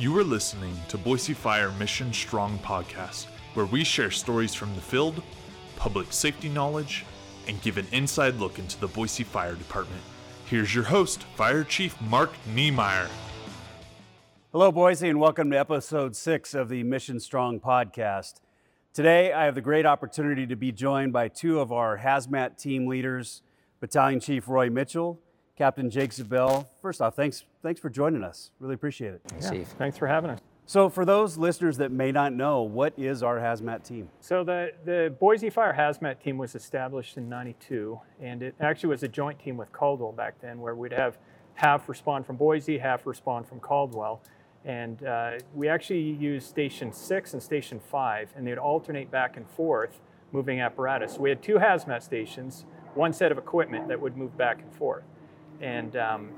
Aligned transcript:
You 0.00 0.16
are 0.16 0.24
listening 0.24 0.74
to 0.88 0.96
Boise 0.96 1.34
Fire 1.34 1.70
Mission 1.72 2.10
Strong 2.10 2.60
podcast, 2.60 3.26
where 3.52 3.66
we 3.66 3.84
share 3.84 4.10
stories 4.10 4.54
from 4.54 4.74
the 4.74 4.80
field, 4.80 5.22
public 5.76 6.10
safety 6.10 6.48
knowledge, 6.48 7.04
and 7.46 7.60
give 7.60 7.76
an 7.76 7.86
inside 7.92 8.36
look 8.36 8.58
into 8.58 8.80
the 8.80 8.86
Boise 8.86 9.24
Fire 9.24 9.54
Department. 9.54 10.00
Here's 10.46 10.74
your 10.74 10.84
host, 10.84 11.24
Fire 11.36 11.64
Chief 11.64 12.00
Mark 12.00 12.30
Niemeyer. 12.46 13.10
Hello, 14.52 14.72
Boise, 14.72 15.10
and 15.10 15.20
welcome 15.20 15.50
to 15.50 15.58
episode 15.58 16.16
six 16.16 16.54
of 16.54 16.70
the 16.70 16.82
Mission 16.82 17.20
Strong 17.20 17.60
podcast. 17.60 18.40
Today, 18.94 19.34
I 19.34 19.44
have 19.44 19.54
the 19.54 19.60
great 19.60 19.84
opportunity 19.84 20.46
to 20.46 20.56
be 20.56 20.72
joined 20.72 21.12
by 21.12 21.28
two 21.28 21.60
of 21.60 21.72
our 21.72 21.98
hazmat 21.98 22.56
team 22.56 22.86
leaders, 22.86 23.42
Battalion 23.80 24.20
Chief 24.20 24.48
Roy 24.48 24.70
Mitchell, 24.70 25.20
Captain 25.60 25.90
Jake 25.90 26.10
Zebell. 26.10 26.70
First 26.80 27.02
off, 27.02 27.14
thanks, 27.14 27.44
thanks 27.62 27.78
for 27.78 27.90
joining 27.90 28.24
us. 28.24 28.50
Really 28.60 28.72
appreciate 28.72 29.12
it. 29.12 29.20
Thanks, 29.26 29.50
Chief. 29.50 29.68
Thanks 29.76 29.98
for 29.98 30.06
having 30.06 30.30
us. 30.30 30.38
So, 30.64 30.88
for 30.88 31.04
those 31.04 31.36
listeners 31.36 31.76
that 31.76 31.92
may 31.92 32.12
not 32.12 32.32
know, 32.32 32.62
what 32.62 32.94
is 32.96 33.22
our 33.22 33.36
hazmat 33.36 33.84
team? 33.84 34.08
So 34.20 34.42
the, 34.42 34.72
the 34.86 35.14
Boise 35.20 35.50
Fire 35.50 35.74
Hazmat 35.76 36.22
Team 36.22 36.38
was 36.38 36.54
established 36.54 37.18
in 37.18 37.28
92, 37.28 38.00
and 38.22 38.42
it 38.42 38.54
actually 38.58 38.88
was 38.88 39.02
a 39.02 39.08
joint 39.08 39.38
team 39.38 39.58
with 39.58 39.70
Caldwell 39.70 40.12
back 40.12 40.40
then, 40.40 40.60
where 40.60 40.74
we'd 40.74 40.94
have 40.94 41.18
half 41.52 41.90
respond 41.90 42.24
from 42.24 42.36
Boise, 42.36 42.78
half 42.78 43.04
respond 43.04 43.46
from 43.46 43.60
Caldwell. 43.60 44.22
And 44.64 45.04
uh, 45.04 45.32
we 45.54 45.68
actually 45.68 46.00
used 46.00 46.48
Station 46.48 46.90
6 46.90 47.34
and 47.34 47.42
Station 47.42 47.80
5, 47.80 48.32
and 48.34 48.46
they'd 48.46 48.56
alternate 48.56 49.10
back 49.10 49.36
and 49.36 49.46
forth 49.46 50.00
moving 50.32 50.60
apparatus. 50.60 51.16
So 51.16 51.20
we 51.20 51.28
had 51.28 51.42
two 51.42 51.56
hazmat 51.56 52.02
stations, 52.02 52.64
one 52.94 53.12
set 53.12 53.30
of 53.30 53.36
equipment 53.36 53.88
that 53.88 54.00
would 54.00 54.16
move 54.16 54.38
back 54.38 54.62
and 54.62 54.72
forth. 54.72 55.04
And 55.60 55.96
um, 55.96 56.30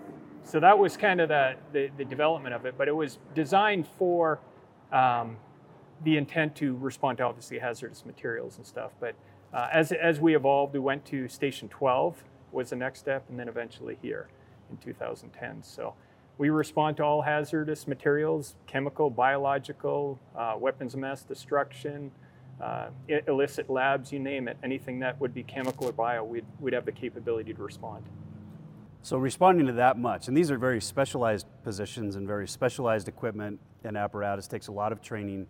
so 0.45 0.59
that 0.61 0.79
was 0.79 0.97
kind 0.97 1.21
of 1.21 1.29
the, 1.29 1.55
the, 1.73 1.91
the, 1.97 2.05
development 2.05 2.55
of 2.55 2.67
it, 2.67 2.75
but 2.77 2.89
it 2.89 2.97
was 2.97 3.19
designed 3.35 3.87
for 3.87 4.41
um, 4.91 5.37
the 6.05 6.17
intent 6.17 6.57
to 6.57 6.75
respond 6.77 7.19
to 7.19 7.25
obviously 7.25 7.59
hazardous 7.59 8.05
materials 8.05 8.57
and 8.57 8.67
stuff. 8.67 8.91
But 8.99 9.15
uh, 9.55 9.69
as, 9.73 9.93
as 9.93 10.19
we 10.19 10.35
evolved, 10.35 10.75
we 10.75 10.81
went 10.81 11.05
to 11.07 11.29
Station 11.29 11.69
12 11.69 12.23
was 12.51 12.71
the 12.71 12.77
next 12.77 12.99
step, 12.99 13.25
and 13.29 13.39
then 13.39 13.49
eventually 13.49 13.97
here 14.03 14.29
in 14.71 14.77
2010. 14.79 15.63
So 15.63 15.95
we 16.39 16.51
respond 16.51 16.97
to 16.99 17.05
all 17.05 17.23
hazardous 17.23 17.87
materials, 17.87 18.57
chemical, 18.67 19.11
biological, 19.11 20.19
uh, 20.37 20.55
weapons 20.59 20.95
of 20.95 21.01
mass 21.01 21.23
destruction, 21.23 22.11
uh, 22.61 22.89
illicit 23.27 23.69
labs, 23.71 24.13
you 24.13 24.19
name 24.19 24.49
it, 24.49 24.57
anything 24.63 24.99
that 25.01 25.21
would 25.21 25.35
be 25.35 25.43
chemical 25.43 25.89
or 25.89 25.93
bio, 25.93 26.25
we'd, 26.25 26.45
we'd 26.61 26.75
have 26.75 26.85
the 26.85 26.93
capability 26.93 27.53
to 27.53 27.63
respond. 27.63 28.05
So, 29.05 29.19
responding 29.19 29.67
to 29.67 29.73
that 29.75 29.99
much, 29.99 30.29
and 30.29 30.37
these 30.37 30.53
are 30.53 30.57
very 30.57 30.81
specialized 30.81 31.47
positions 31.65 32.15
and 32.15 32.25
very 32.25 32.47
specialized 32.47 33.09
equipment 33.09 33.59
and 33.83 33.97
apparatus, 33.97 34.47
takes 34.47 34.69
a 34.69 34.73
lot 34.73 34.93
of 34.93 35.03
training. 35.03 35.49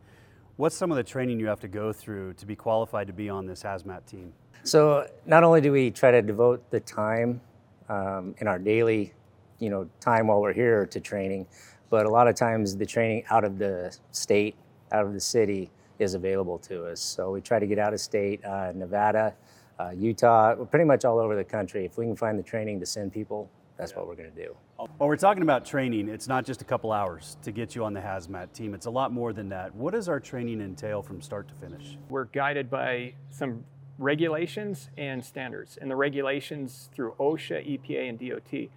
What's 0.56 0.75
some 0.75 0.91
of 0.91 0.97
the 0.97 1.03
training 1.03 1.39
you 1.39 1.48
have 1.48 1.61
to 1.61 1.69
go 1.69 1.92
through 1.92 2.33
to 2.34 2.47
be 2.47 2.56
qualified 2.56 3.08
to 3.08 3.12
be 3.12 3.28
on 3.28 3.47
this 3.47 3.62
hazmat 3.62 4.06
team? 4.06 4.33
So, 4.64 5.06
not 5.27 5.45
only 5.45 5.61
do 5.61 5.70
we 5.70 5.91
try 5.91 6.11
to 6.11 6.23
devote 6.23 6.70
the 6.70 6.80
time 6.80 7.42
um, 7.91 8.34
in 8.39 8.47
our 8.47 8.58
daily 8.58 9.12
you 9.58 9.69
know 9.69 9.89
time 10.00 10.28
while 10.28 10.41
we're 10.41 10.55
here 10.55 10.86
to 10.86 10.98
training, 10.98 11.47
but 11.91 12.06
a 12.06 12.11
lot 12.11 12.28
of 12.28 12.34
times 12.34 12.75
the 12.75 12.86
training 12.86 13.25
out 13.28 13.45
of 13.45 13.58
the 13.58 13.95
state, 14.12 14.56
out 14.92 15.05
of 15.05 15.12
the 15.12 15.20
city 15.20 15.70
is 15.98 16.14
available 16.14 16.58
to 16.58 16.86
us. 16.86 17.03
So 17.03 17.30
we 17.30 17.42
try 17.42 17.58
to 17.58 17.67
get 17.67 17.78
out 17.78 17.92
of 17.92 18.00
state, 18.00 18.42
uh, 18.47 18.73
Nevada, 18.75 19.34
uh, 19.83 19.91
Utah, 19.91 20.55
pretty 20.66 20.84
much 20.84 21.05
all 21.05 21.19
over 21.19 21.34
the 21.36 21.44
country. 21.44 21.84
If 21.84 21.98
we 21.98 22.06
can 22.06 22.16
find 22.16 22.38
the 22.38 22.42
training 22.42 22.80
to 22.80 22.86
send 22.86 23.12
people, 23.12 23.50
that's 23.77 23.92
yeah. 23.92 23.98
what 23.98 24.08
we're 24.08 24.16
going 24.16 24.33
to 24.33 24.44
do. 24.44 24.56
Well, 24.78 25.08
we're 25.08 25.16
talking 25.16 25.42
about 25.42 25.64
training. 25.64 26.08
It's 26.08 26.28
not 26.28 26.44
just 26.44 26.61
a 26.62 26.64
couple 26.64 26.92
hours 26.92 27.36
to 27.42 27.52
get 27.52 27.74
you 27.74 27.84
on 27.84 27.92
the 27.94 28.00
hazmat 28.00 28.52
team. 28.52 28.74
It's 28.74 28.86
a 28.86 28.91
lot 28.91 29.12
more 29.12 29.33
than 29.33 29.48
that. 29.50 29.74
What 29.74 29.92
does 29.92 30.08
our 30.08 30.20
training 30.20 30.61
entail 30.61 31.02
from 31.02 31.20
start 31.20 31.48
to 31.48 31.55
finish? 31.55 31.96
We're 32.08 32.24
guided 32.24 32.70
by 32.70 33.14
some 33.30 33.64
regulations 33.98 34.90
and 34.96 35.24
standards. 35.24 35.79
And 35.80 35.90
the 35.90 35.96
regulations 35.96 36.90
through 36.95 37.14
OSHA, 37.18 37.79
EPA, 37.79 38.08
and 38.08 38.18
DOT 38.18 38.68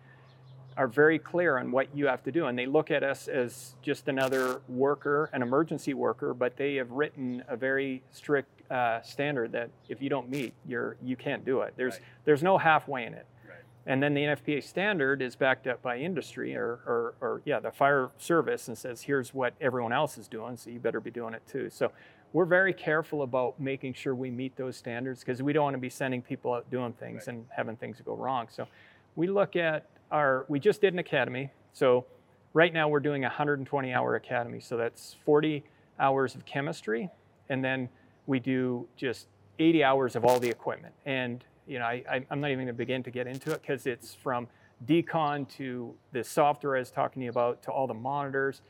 are 0.78 0.88
very 0.88 1.18
clear 1.18 1.58
on 1.58 1.72
what 1.72 1.96
you 1.96 2.08
have 2.08 2.24
to 2.24 2.31
do. 2.31 2.46
And 2.46 2.58
they 2.58 2.66
look 2.66 2.91
at 2.91 3.03
us 3.03 3.28
as 3.28 3.75
just 3.81 4.08
another 4.08 4.62
worker, 4.68 5.29
an 5.34 5.41
emergency 5.41 5.94
worker, 5.94 6.34
but 6.34 6.58
they 6.58 6.75
have 6.75 6.91
written 6.91 7.44
a 7.47 7.56
very 7.56 8.03
strict 8.12 8.54
uh, 8.70 9.02
standard 9.02 9.52
that 9.53 9.70
if 9.90 10.02
you 10.02 10.09
don't 10.09 10.30
meet, 10.30 10.53
you're, 10.66 10.98
you 11.03 11.16
can't 11.16 11.46
do 11.46 11.62
it. 11.62 11.74
There's, 11.76 11.94
right. 11.94 12.02
there's 12.26 12.44
no 12.44 12.58
halfway 12.58 13.06
in 13.06 13.14
it. 13.14 13.26
Right. 13.48 13.58
And 13.86 14.02
then 14.02 14.14
the 14.14 14.22
NFPA 14.22 14.64
standard 14.64 15.22
is 15.22 15.36
backed 15.36 15.68
up 15.68 15.81
by 15.81 15.98
industry 15.98 16.56
or, 16.56 16.80
or, 16.86 17.14
or, 17.22 17.42
yeah, 17.46 17.59
the 17.59 17.72
fire 17.72 18.09
service 18.18 18.68
and 18.68 18.78
says, 18.78 19.02
here's 19.02 19.34
what 19.34 19.53
everyone 19.62 19.94
else 19.94 20.18
is 20.18 20.28
doing, 20.28 20.58
so 20.58 20.70
you 20.70 20.80
better 20.80 21.00
be 21.00 21.12
doing 21.12 21.34
it 21.34 21.44
too. 21.48 21.70
So 21.70 21.92
we're 22.34 22.46
very 22.46 22.74
careful 22.74 23.22
about 23.22 23.59
making 23.59 23.94
sure 23.94 24.14
we 24.14 24.30
meet 24.30 24.58
those 24.58 24.76
standards 24.76 25.22
because 25.22 25.42
we 25.42 25.53
don't 25.53 25.64
want 25.64 25.76
to 25.76 25.80
be 25.80 25.90
sending 25.90 26.22
people 26.22 26.53
out 26.53 26.70
doing 26.70 26.94
things 26.94 27.28
right. 27.28 27.36
and 27.36 27.46
having 27.56 27.78
things 27.78 28.02
go 28.03 28.14
wrong. 28.14 28.47
So 28.52 28.68
we 29.16 29.28
look 29.28 29.56
at 29.56 29.86
our, 30.12 30.46
we 30.50 30.59
just 30.59 30.82
did 30.82 30.94
an 30.94 31.00
academy. 31.00 31.52
So 31.72 32.06
right 32.53 32.74
now 32.74 32.88
we're 32.88 33.00
doing 33.00 33.24
a 33.24 33.28
120 33.28 33.94
hour 33.94 34.16
academy. 34.16 34.59
So 34.59 34.76
that's 34.76 35.16
40 35.26 35.64
hours 36.00 36.36
of 36.36 36.46
chemistry. 36.46 37.09
And 37.50 37.64
then 37.64 37.90
we 38.28 38.40
do 38.40 38.88
just 38.96 39.28
80 39.59 39.84
hours 39.84 40.16
of 40.16 40.25
all 40.25 40.40
the 40.40 40.50
equipment. 40.50 40.94
And, 41.06 41.44
you 41.68 41.80
know, 41.80 41.86
I, 41.86 42.25
am 42.30 42.41
not 42.41 42.52
even 42.52 42.66
going 42.66 42.68
to 42.68 42.74
begin 42.74 43.03
to 43.03 43.12
get 43.12 43.28
into 43.28 43.52
it 43.52 43.62
because 43.62 43.86
it's 43.86 44.13
from 44.13 44.47
decon 44.86 45.47
to 45.58 45.94
the 46.12 46.24
software 46.24 46.75
I 46.75 46.80
was 46.80 46.91
talking 46.91 47.22
to 47.22 47.25
you 47.25 47.30
about 47.30 47.64
to 47.64 47.72
all 47.72 47.88
the 47.88 47.94
monitors. 47.94 48.62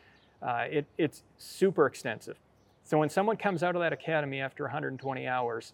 Uh, 0.42 0.66
it, 0.70 0.86
it's 0.98 1.24
super 1.38 1.86
extensive. 1.86 2.38
So 2.84 3.00
when 3.00 3.10
someone 3.10 3.38
comes 3.38 3.64
out 3.64 3.76
of 3.76 3.82
that 3.82 3.94
academy 3.94 4.42
after 4.42 4.64
120 4.64 5.28
hours, 5.28 5.74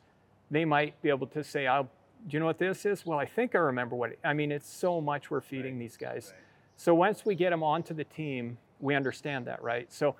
they 0.50 0.64
might 0.64 1.02
be 1.02 1.09
able 1.09 1.28
to 1.28 1.44
say, 1.44 1.68
I'll 1.68 1.90
do 2.28 2.36
you 2.36 2.40
know 2.40 2.46
what 2.46 2.59
this 2.59 2.86
is? 2.86 3.06
Well, 3.06 3.18
I 3.18 3.25
think 3.25 3.56
I 3.56 3.59
remember 3.59 3.96
what. 3.96 4.12
It, 4.12 4.20
I 4.24 4.34
mean, 4.34 4.52
it's 4.52 4.70
so 4.70 5.02
much 5.02 5.31
we're 5.31 5.41
feeding 5.41 5.74
right. 5.74 5.80
these 5.80 5.97
guys. 5.97 6.34
Right. 6.34 6.44
So 6.78 6.94
once 6.94 7.25
we 7.25 7.36
get 7.36 7.50
them 7.50 7.64
onto 7.64 7.94
the 7.94 8.03
team, 8.03 8.58
we 8.80 8.96
understand 8.96 9.46
that, 9.47 9.62
right? 9.64 9.91
So 9.91 10.16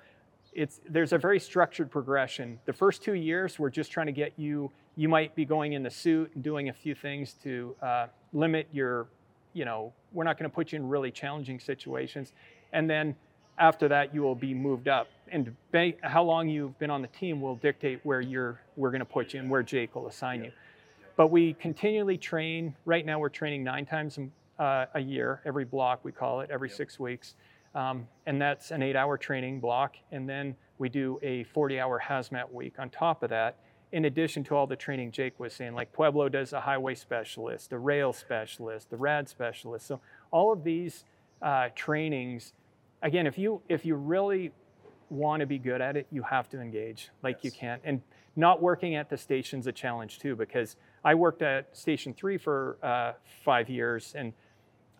it's 0.52 0.80
there's 0.88 1.12
a 1.12 1.18
very 1.18 1.40
structured 1.40 1.90
progression. 1.90 2.58
The 2.66 2.72
first 2.72 3.02
two 3.02 3.14
years, 3.14 3.58
we're 3.58 3.70
just 3.70 3.90
trying 3.90 4.06
to 4.06 4.12
get 4.12 4.32
you. 4.36 4.70
You 4.96 5.08
might 5.08 5.34
be 5.34 5.44
going 5.44 5.72
in 5.72 5.82
the 5.82 5.90
suit 5.90 6.30
and 6.34 6.44
doing 6.44 6.68
a 6.68 6.72
few 6.72 6.94
things 6.94 7.34
to 7.42 7.74
uh, 7.82 8.06
limit 8.32 8.68
your. 8.72 9.06
You 9.54 9.66
know, 9.66 9.92
we're 10.12 10.24
not 10.24 10.38
going 10.38 10.50
to 10.50 10.54
put 10.54 10.72
you 10.72 10.76
in 10.76 10.88
really 10.88 11.10
challenging 11.10 11.60
situations, 11.60 12.32
and 12.72 12.88
then 12.88 13.14
after 13.58 13.86
that, 13.88 14.14
you 14.14 14.22
will 14.22 14.34
be 14.34 14.54
moved 14.54 14.88
up. 14.88 15.08
And 15.30 15.54
how 16.02 16.22
long 16.22 16.48
you've 16.48 16.78
been 16.78 16.90
on 16.90 17.02
the 17.02 17.08
team 17.08 17.40
will 17.40 17.56
dictate 17.56 18.00
where 18.02 18.20
you're. 18.20 18.60
We're 18.76 18.90
going 18.90 19.00
to 19.00 19.04
put 19.04 19.34
you 19.34 19.40
and 19.40 19.50
where 19.50 19.62
Jake 19.62 19.94
will 19.94 20.08
assign 20.08 20.44
you. 20.44 20.52
But 21.16 21.30
we 21.30 21.54
continually 21.54 22.16
train. 22.16 22.74
Right 22.86 23.04
now, 23.04 23.18
we're 23.18 23.28
training 23.28 23.62
nine 23.64 23.84
times 23.84 24.18
uh, 24.58 24.86
a 24.94 25.00
year, 25.00 25.40
every 25.44 25.64
block 25.64 26.00
we 26.04 26.12
call 26.12 26.40
it, 26.40 26.50
every 26.50 26.68
yep. 26.68 26.76
six 26.76 26.98
weeks. 26.98 27.34
Um, 27.74 28.06
and 28.26 28.40
that's 28.40 28.70
an 28.70 28.82
eight 28.82 28.96
hour 28.96 29.16
training 29.16 29.60
block. 29.60 29.96
And 30.10 30.28
then 30.28 30.56
we 30.78 30.88
do 30.88 31.18
a 31.22 31.44
40 31.44 31.80
hour 31.80 32.02
hazmat 32.04 32.52
week 32.52 32.78
on 32.78 32.90
top 32.90 33.22
of 33.22 33.30
that, 33.30 33.56
in 33.92 34.04
addition 34.04 34.44
to 34.44 34.54
all 34.54 34.66
the 34.66 34.76
training 34.76 35.10
Jake 35.10 35.38
was 35.38 35.52
saying. 35.52 35.74
Like 35.74 35.92
Pueblo 35.92 36.28
does 36.28 36.52
a 36.52 36.60
highway 36.60 36.94
specialist, 36.94 37.72
a 37.72 37.78
rail 37.78 38.12
specialist, 38.12 38.90
the 38.90 38.96
RAD 38.96 39.28
specialist. 39.28 39.86
So 39.86 40.00
all 40.30 40.52
of 40.52 40.64
these 40.64 41.04
uh, 41.40 41.68
trainings, 41.74 42.52
again, 43.02 43.26
if 43.26 43.38
you 43.38 43.62
if 43.68 43.84
you 43.84 43.94
really 43.94 44.52
want 45.08 45.40
to 45.40 45.46
be 45.46 45.58
good 45.58 45.80
at 45.80 45.96
it, 45.96 46.06
you 46.10 46.22
have 46.22 46.48
to 46.50 46.60
engage 46.60 47.10
like 47.22 47.38
yes. 47.42 47.44
you 47.44 47.58
can't. 47.58 47.82
And 47.84 48.02
not 48.34 48.62
working 48.62 48.94
at 48.94 49.10
the 49.10 49.16
station's 49.16 49.66
a 49.66 49.72
challenge 49.72 50.18
too, 50.18 50.34
because 50.34 50.76
I 51.04 51.14
worked 51.14 51.42
at 51.42 51.76
Station 51.76 52.14
3 52.14 52.38
for 52.38 52.78
uh, 52.82 53.12
five 53.44 53.68
years, 53.68 54.14
and 54.16 54.32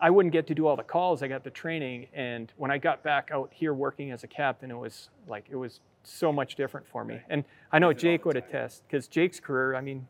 I 0.03 0.09
wouldn't 0.09 0.33
get 0.33 0.47
to 0.47 0.53
do 0.53 0.67
all 0.67 0.75
the 0.75 0.83
calls. 0.83 1.23
I 1.23 1.29
got 1.29 1.45
the 1.45 1.49
training, 1.49 2.07
and 2.13 2.51
when 2.57 2.69
I 2.69 2.77
got 2.77 3.03
back 3.03 3.29
out 3.31 3.49
here 3.53 3.73
working 3.73 4.11
as 4.11 4.25
a 4.25 4.27
captain, 4.27 4.69
it 4.69 4.77
was 4.77 5.07
like 5.29 5.45
it 5.49 5.55
was 5.55 5.79
so 6.03 6.29
much 6.29 6.55
different 6.55 6.85
for 6.85 7.05
me. 7.05 7.21
And 7.29 7.45
I 7.71 7.79
know 7.79 7.93
Jake 7.93 8.25
would 8.25 8.35
attest 8.35 8.83
because 8.85 9.07
Jake's 9.07 9.39
career. 9.39 9.75
I 9.75 9.81
mean, 9.81 10.05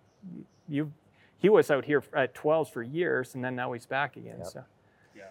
you 0.67 0.91
he 1.37 1.47
was 1.47 1.69
out 1.69 1.85
here 1.85 2.03
at 2.15 2.33
12s 2.33 2.71
for 2.71 2.81
years, 2.81 3.35
and 3.35 3.43
then 3.43 3.55
now 3.55 3.71
he's 3.73 3.85
back 3.85 4.17
again. 4.17 4.37
Yep. 4.39 4.47
So. 4.47 4.63
Yeah, 5.15 5.23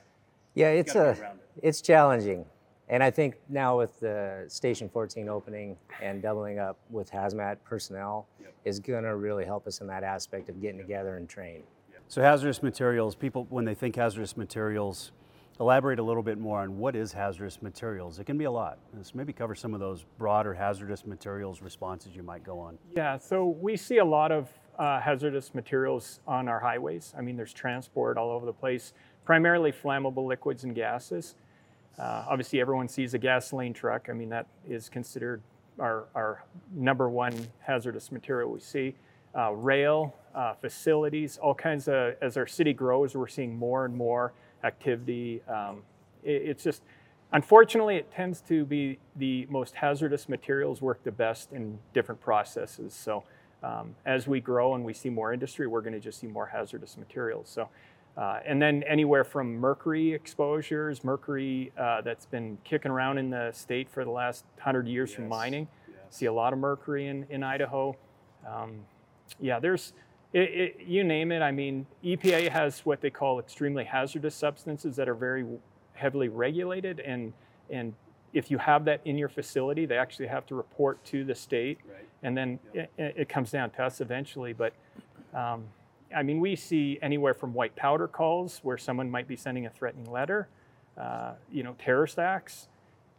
yeah, 0.54 0.68
it's 0.68 0.94
a 0.94 1.08
uh, 1.08 1.10
it. 1.10 1.20
it's 1.60 1.80
challenging. 1.80 2.44
And 2.88 3.02
I 3.02 3.10
think 3.10 3.34
now 3.48 3.78
with 3.78 3.98
the 3.98 4.44
Station 4.46 4.88
14 4.88 5.28
opening 5.28 5.76
and 6.00 6.22
doubling 6.22 6.60
up 6.60 6.78
with 6.88 7.10
hazmat 7.10 7.56
personnel 7.64 8.28
yep. 8.40 8.52
is 8.64 8.78
going 8.78 9.02
to 9.02 9.16
really 9.16 9.44
help 9.44 9.66
us 9.66 9.80
in 9.80 9.88
that 9.88 10.04
aspect 10.04 10.48
of 10.48 10.60
getting 10.60 10.76
yep. 10.76 10.86
together 10.86 11.16
and 11.16 11.28
train. 11.28 11.64
So 12.12 12.20
hazardous 12.20 12.62
materials, 12.62 13.14
people 13.14 13.46
when 13.48 13.64
they 13.64 13.74
think 13.74 13.96
hazardous 13.96 14.36
materials, 14.36 15.12
elaborate 15.58 15.98
a 15.98 16.02
little 16.02 16.22
bit 16.22 16.36
more 16.36 16.60
on 16.60 16.76
what 16.76 16.94
is 16.94 17.10
hazardous 17.10 17.62
materials. 17.62 18.18
It 18.18 18.24
can 18.24 18.36
be 18.36 18.44
a 18.44 18.50
lot. 18.50 18.78
Let's 18.94 19.14
maybe 19.14 19.32
cover 19.32 19.54
some 19.54 19.72
of 19.72 19.80
those 19.80 20.04
broader 20.18 20.52
hazardous 20.52 21.06
materials 21.06 21.62
responses 21.62 22.14
you 22.14 22.22
might 22.22 22.44
go 22.44 22.58
on. 22.58 22.76
Yeah, 22.94 23.16
so 23.16 23.56
we 23.58 23.78
see 23.78 23.96
a 23.96 24.04
lot 24.04 24.30
of 24.30 24.50
uh, 24.78 25.00
hazardous 25.00 25.54
materials 25.54 26.20
on 26.26 26.48
our 26.48 26.60
highways. 26.60 27.14
I 27.16 27.22
mean, 27.22 27.34
there's 27.34 27.54
transport 27.54 28.18
all 28.18 28.30
over 28.30 28.44
the 28.44 28.52
place, 28.52 28.92
primarily 29.24 29.72
flammable 29.72 30.26
liquids 30.26 30.64
and 30.64 30.74
gases. 30.74 31.36
Uh, 31.98 32.26
obviously, 32.28 32.60
everyone 32.60 32.88
sees 32.88 33.14
a 33.14 33.18
gasoline 33.18 33.72
truck. 33.72 34.10
I 34.10 34.12
mean, 34.12 34.28
that 34.28 34.48
is 34.68 34.90
considered 34.90 35.40
our, 35.78 36.04
our 36.14 36.44
number 36.74 37.08
one 37.08 37.32
hazardous 37.60 38.12
material 38.12 38.50
we 38.50 38.60
see. 38.60 38.96
Uh, 39.34 39.50
rail, 39.52 40.14
uh, 40.34 40.52
facilities, 40.60 41.38
all 41.38 41.54
kinds 41.54 41.88
of, 41.88 42.14
as 42.20 42.36
our 42.36 42.46
city 42.46 42.74
grows, 42.74 43.14
we're 43.14 43.26
seeing 43.26 43.56
more 43.56 43.86
and 43.86 43.96
more 43.96 44.34
activity. 44.62 45.40
Um, 45.48 45.82
it, 46.22 46.42
it's 46.50 46.62
just, 46.62 46.82
unfortunately, 47.32 47.96
it 47.96 48.10
tends 48.12 48.42
to 48.42 48.66
be 48.66 48.98
the 49.16 49.46
most 49.48 49.74
hazardous 49.74 50.28
materials 50.28 50.82
work 50.82 51.02
the 51.02 51.10
best 51.10 51.50
in 51.52 51.78
different 51.94 52.20
processes. 52.20 52.92
So 52.92 53.24
um, 53.62 53.94
as 54.04 54.26
we 54.26 54.38
grow 54.40 54.74
and 54.74 54.84
we 54.84 54.92
see 54.92 55.08
more 55.08 55.32
industry, 55.32 55.66
we're 55.66 55.80
going 55.80 55.94
to 55.94 56.00
just 56.00 56.20
see 56.20 56.26
more 56.26 56.46
hazardous 56.46 56.98
materials. 56.98 57.48
So, 57.48 57.70
uh, 58.18 58.40
and 58.44 58.60
then 58.60 58.82
anywhere 58.82 59.24
from 59.24 59.54
mercury 59.54 60.12
exposures, 60.12 61.04
mercury 61.04 61.72
uh, 61.78 62.02
that's 62.02 62.26
been 62.26 62.58
kicking 62.64 62.90
around 62.90 63.16
in 63.16 63.30
the 63.30 63.50
state 63.52 63.88
for 63.88 64.04
the 64.04 64.10
last 64.10 64.44
hundred 64.60 64.88
years 64.88 65.08
yes. 65.08 65.16
from 65.16 65.28
mining. 65.28 65.68
Yes. 65.88 65.98
See 66.10 66.26
a 66.26 66.32
lot 66.32 66.52
of 66.52 66.58
mercury 66.58 67.06
in, 67.06 67.24
in 67.30 67.42
Idaho. 67.42 67.96
Um, 68.46 68.80
yeah, 69.40 69.58
there's, 69.58 69.92
it, 70.32 70.40
it, 70.40 70.76
you 70.86 71.04
name 71.04 71.32
it. 71.32 71.40
I 71.42 71.50
mean, 71.50 71.86
EPA 72.04 72.50
has 72.50 72.80
what 72.80 73.00
they 73.00 73.10
call 73.10 73.38
extremely 73.38 73.84
hazardous 73.84 74.34
substances 74.34 74.96
that 74.96 75.08
are 75.08 75.14
very 75.14 75.44
heavily 75.94 76.28
regulated 76.28 77.00
and 77.00 77.32
and 77.70 77.94
if 78.32 78.50
you 78.50 78.58
have 78.58 78.84
that 78.86 79.00
in 79.04 79.18
your 79.18 79.28
facility, 79.28 79.86
they 79.86 79.98
actually 79.98 80.26
have 80.26 80.46
to 80.46 80.54
report 80.54 81.04
to 81.06 81.24
the 81.24 81.34
state, 81.34 81.78
right. 81.88 82.08
and 82.22 82.36
then 82.36 82.58
yep. 82.72 82.90
it, 82.96 83.14
it, 83.18 83.28
comes 83.28 83.50
down 83.50 83.70
to 83.70 83.84
us 83.84 84.00
eventually. 84.00 84.52
But 84.52 84.72
um, 85.34 85.64
I 86.14 86.22
mean, 86.22 86.40
we 86.40 86.56
see 86.56 86.98
anywhere 87.02 87.34
from 87.34 87.52
white 87.52 87.76
powder 87.76 88.08
calls 88.08 88.60
where 88.62 88.78
someone 88.78 89.10
might 89.10 89.28
be 89.28 89.36
sending 89.36 89.66
a 89.66 89.70
threatening 89.70 90.10
letter, 90.10 90.48
uh, 90.96 91.32
you 91.50 91.62
know, 91.62 91.74
terrorist 91.78 92.18
acts. 92.18 92.68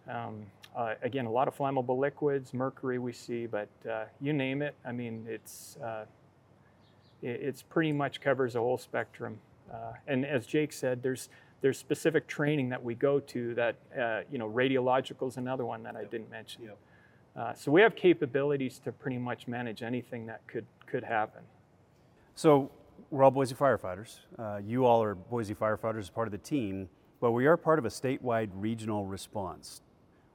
Um, 0.09 0.45
uh, 0.75 0.95
again, 1.03 1.25
a 1.25 1.31
lot 1.31 1.47
of 1.47 1.55
flammable 1.55 1.97
liquids, 1.97 2.53
mercury 2.53 2.99
we 2.99 3.13
see, 3.13 3.45
but 3.45 3.69
uh, 3.89 4.05
you 4.19 4.33
name 4.33 4.61
it. 4.61 4.75
I 4.85 4.91
mean, 4.91 5.25
it's 5.29 5.77
uh, 5.77 6.05
it, 7.21 7.41
it's 7.41 7.61
pretty 7.61 7.91
much 7.91 8.21
covers 8.21 8.55
a 8.55 8.59
whole 8.59 8.77
spectrum. 8.77 9.39
Uh, 9.71 9.93
and 10.07 10.25
as 10.25 10.45
Jake 10.45 10.73
said, 10.73 11.03
there's 11.03 11.29
there's 11.61 11.77
specific 11.77 12.27
training 12.27 12.69
that 12.69 12.83
we 12.83 12.95
go 12.95 13.19
to 13.19 13.53
that 13.55 13.75
uh, 13.97 14.21
you 14.31 14.37
know 14.37 14.49
radiological 14.49 15.27
is 15.27 15.37
another 15.37 15.65
one 15.65 15.83
that 15.83 15.95
I 15.95 16.05
didn't 16.05 16.29
mention. 16.29 16.63
Yep. 16.63 16.77
Uh, 17.35 17.53
so 17.53 17.71
we 17.71 17.81
have 17.81 17.95
capabilities 17.95 18.79
to 18.79 18.91
pretty 18.91 19.17
much 19.17 19.47
manage 19.47 19.83
anything 19.83 20.25
that 20.25 20.45
could 20.47 20.65
could 20.87 21.03
happen. 21.03 21.43
So 22.35 22.71
we're 23.11 23.23
all 23.23 23.31
Boise 23.31 23.53
firefighters. 23.53 24.17
Uh, 24.39 24.59
you 24.65 24.85
all 24.85 25.03
are 25.03 25.13
Boise 25.13 25.53
firefighters 25.53 25.99
as 25.99 26.09
part 26.09 26.27
of 26.27 26.31
the 26.31 26.39
team, 26.39 26.89
but 27.21 27.31
we 27.31 27.45
are 27.45 27.57
part 27.57 27.77
of 27.77 27.85
a 27.85 27.89
statewide 27.89 28.49
regional 28.55 29.05
response. 29.05 29.82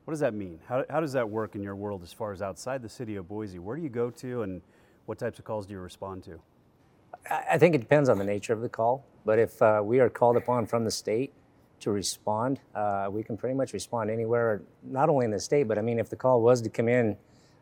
What 0.08 0.12
does 0.12 0.20
that 0.20 0.32
mean? 0.32 0.58
How, 0.66 0.86
how 0.88 1.00
does 1.00 1.12
that 1.12 1.28
work 1.28 1.54
in 1.54 1.62
your 1.62 1.76
world 1.76 2.02
as 2.02 2.14
far 2.14 2.32
as 2.32 2.40
outside 2.40 2.80
the 2.80 2.88
city 2.88 3.16
of 3.16 3.28
Boise? 3.28 3.58
Where 3.58 3.76
do 3.76 3.82
you 3.82 3.90
go 3.90 4.08
to 4.08 4.40
and 4.40 4.62
what 5.04 5.18
types 5.18 5.38
of 5.38 5.44
calls 5.44 5.66
do 5.66 5.74
you 5.74 5.80
respond 5.80 6.24
to? 6.24 6.40
I 7.30 7.58
think 7.58 7.74
it 7.74 7.80
depends 7.82 8.08
on 8.08 8.16
the 8.16 8.24
nature 8.24 8.54
of 8.54 8.62
the 8.62 8.70
call, 8.70 9.04
but 9.26 9.38
if 9.38 9.60
uh, 9.60 9.82
we 9.84 10.00
are 10.00 10.08
called 10.08 10.38
upon 10.38 10.64
from 10.64 10.84
the 10.84 10.90
state 10.90 11.34
to 11.80 11.90
respond, 11.90 12.58
uh, 12.74 13.08
we 13.10 13.22
can 13.22 13.36
pretty 13.36 13.54
much 13.54 13.74
respond 13.74 14.10
anywhere, 14.10 14.62
not 14.82 15.10
only 15.10 15.26
in 15.26 15.30
the 15.30 15.38
state, 15.38 15.68
but 15.68 15.76
I 15.76 15.82
mean, 15.82 15.98
if 15.98 16.08
the 16.08 16.16
call 16.16 16.40
was 16.40 16.62
to 16.62 16.70
come 16.70 16.88
in 16.88 17.14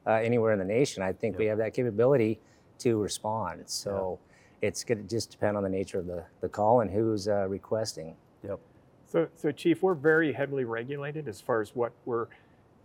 uh, 0.06 0.12
anywhere 0.12 0.52
in 0.52 0.60
the 0.60 0.64
nation, 0.64 1.02
I 1.02 1.12
think 1.14 1.32
yep. 1.32 1.40
we 1.40 1.46
have 1.46 1.58
that 1.58 1.74
capability 1.74 2.38
to 2.78 3.02
respond. 3.02 3.62
So 3.66 4.20
yep. 4.62 4.68
it's 4.70 4.84
going 4.84 4.98
to 4.98 5.08
just 5.08 5.32
depend 5.32 5.56
on 5.56 5.64
the 5.64 5.68
nature 5.68 5.98
of 5.98 6.06
the, 6.06 6.24
the 6.42 6.48
call 6.48 6.82
and 6.82 6.92
who's 6.92 7.26
uh, 7.26 7.48
requesting. 7.48 8.14
Yep. 8.44 8.60
So, 9.06 9.28
so, 9.36 9.52
Chief, 9.52 9.82
we're 9.82 9.94
very 9.94 10.32
heavily 10.32 10.64
regulated 10.64 11.28
as 11.28 11.40
far 11.40 11.60
as 11.60 11.74
what 11.74 11.92
we're, 12.04 12.26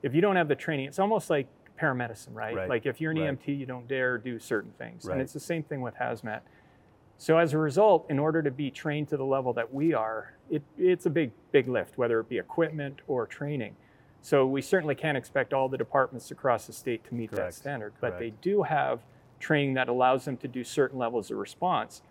if 0.04 0.14
you 0.14 0.22
don't 0.22 0.36
have 0.36 0.48
the 0.48 0.56
training, 0.56 0.86
it's 0.86 1.00
almost 1.00 1.30
like 1.30 1.48
paramedicine, 1.80 2.34
right? 2.34 2.56
right. 2.56 2.70
Like 2.70 2.86
if 2.86 3.02
you're 3.02 3.12
an 3.12 3.20
right. 3.20 3.40
EMT, 3.40 3.58
you 3.58 3.66
don't 3.66 3.88
dare 3.88 4.18
do 4.18 4.40
certain 4.40 4.72
things. 4.78 5.06
Right. 5.06 5.14
And 5.14 5.22
it's 5.22 5.34
the 5.34 5.40
same 5.40 5.64
thing 5.64 5.82
with 5.82 5.96
hazmat. 5.96 6.42
So 7.18 7.38
as 7.38 7.54
a 7.54 7.58
result, 7.58 8.06
in 8.10 8.20
order 8.20 8.42
to 8.44 8.52
be 8.52 8.70
trained 8.70 9.10
to 9.10 9.18
the 9.18 9.26
level 9.26 9.54
that 9.54 9.74
we 9.74 9.94
are, 9.94 10.34
it, 10.50 10.62
it's 10.78 11.06
a 11.06 11.10
big, 11.10 11.32
big 11.52 11.68
lift, 11.68 11.98
whether 11.98 12.20
it 12.20 12.30
be 12.30 12.38
equipment 12.38 13.00
or 13.08 13.26
training. 13.26 13.76
So 14.22 14.46
we 14.46 14.62
certainly 14.62 14.96
can't 14.96 15.18
expect 15.18 15.54
all 15.54 15.70
the 15.70 15.78
departments 15.78 16.30
across 16.30 16.68
the 16.68 16.74
state 16.74 17.04
to 17.06 17.16
meet 17.16 17.32
Correct. 17.32 17.50
that 17.50 17.54
standard, 17.56 17.94
Correct. 18.00 18.16
but 18.16 18.20
they 18.20 18.32
do 18.42 18.64
have 18.64 19.00
training 19.40 19.74
that 19.74 19.90
allows 19.90 20.26
them 20.26 20.38
to 20.38 20.48
do 20.48 20.64
certain 20.64 21.00
levels 21.00 21.32
of 21.32 21.38
response. 21.38 22.04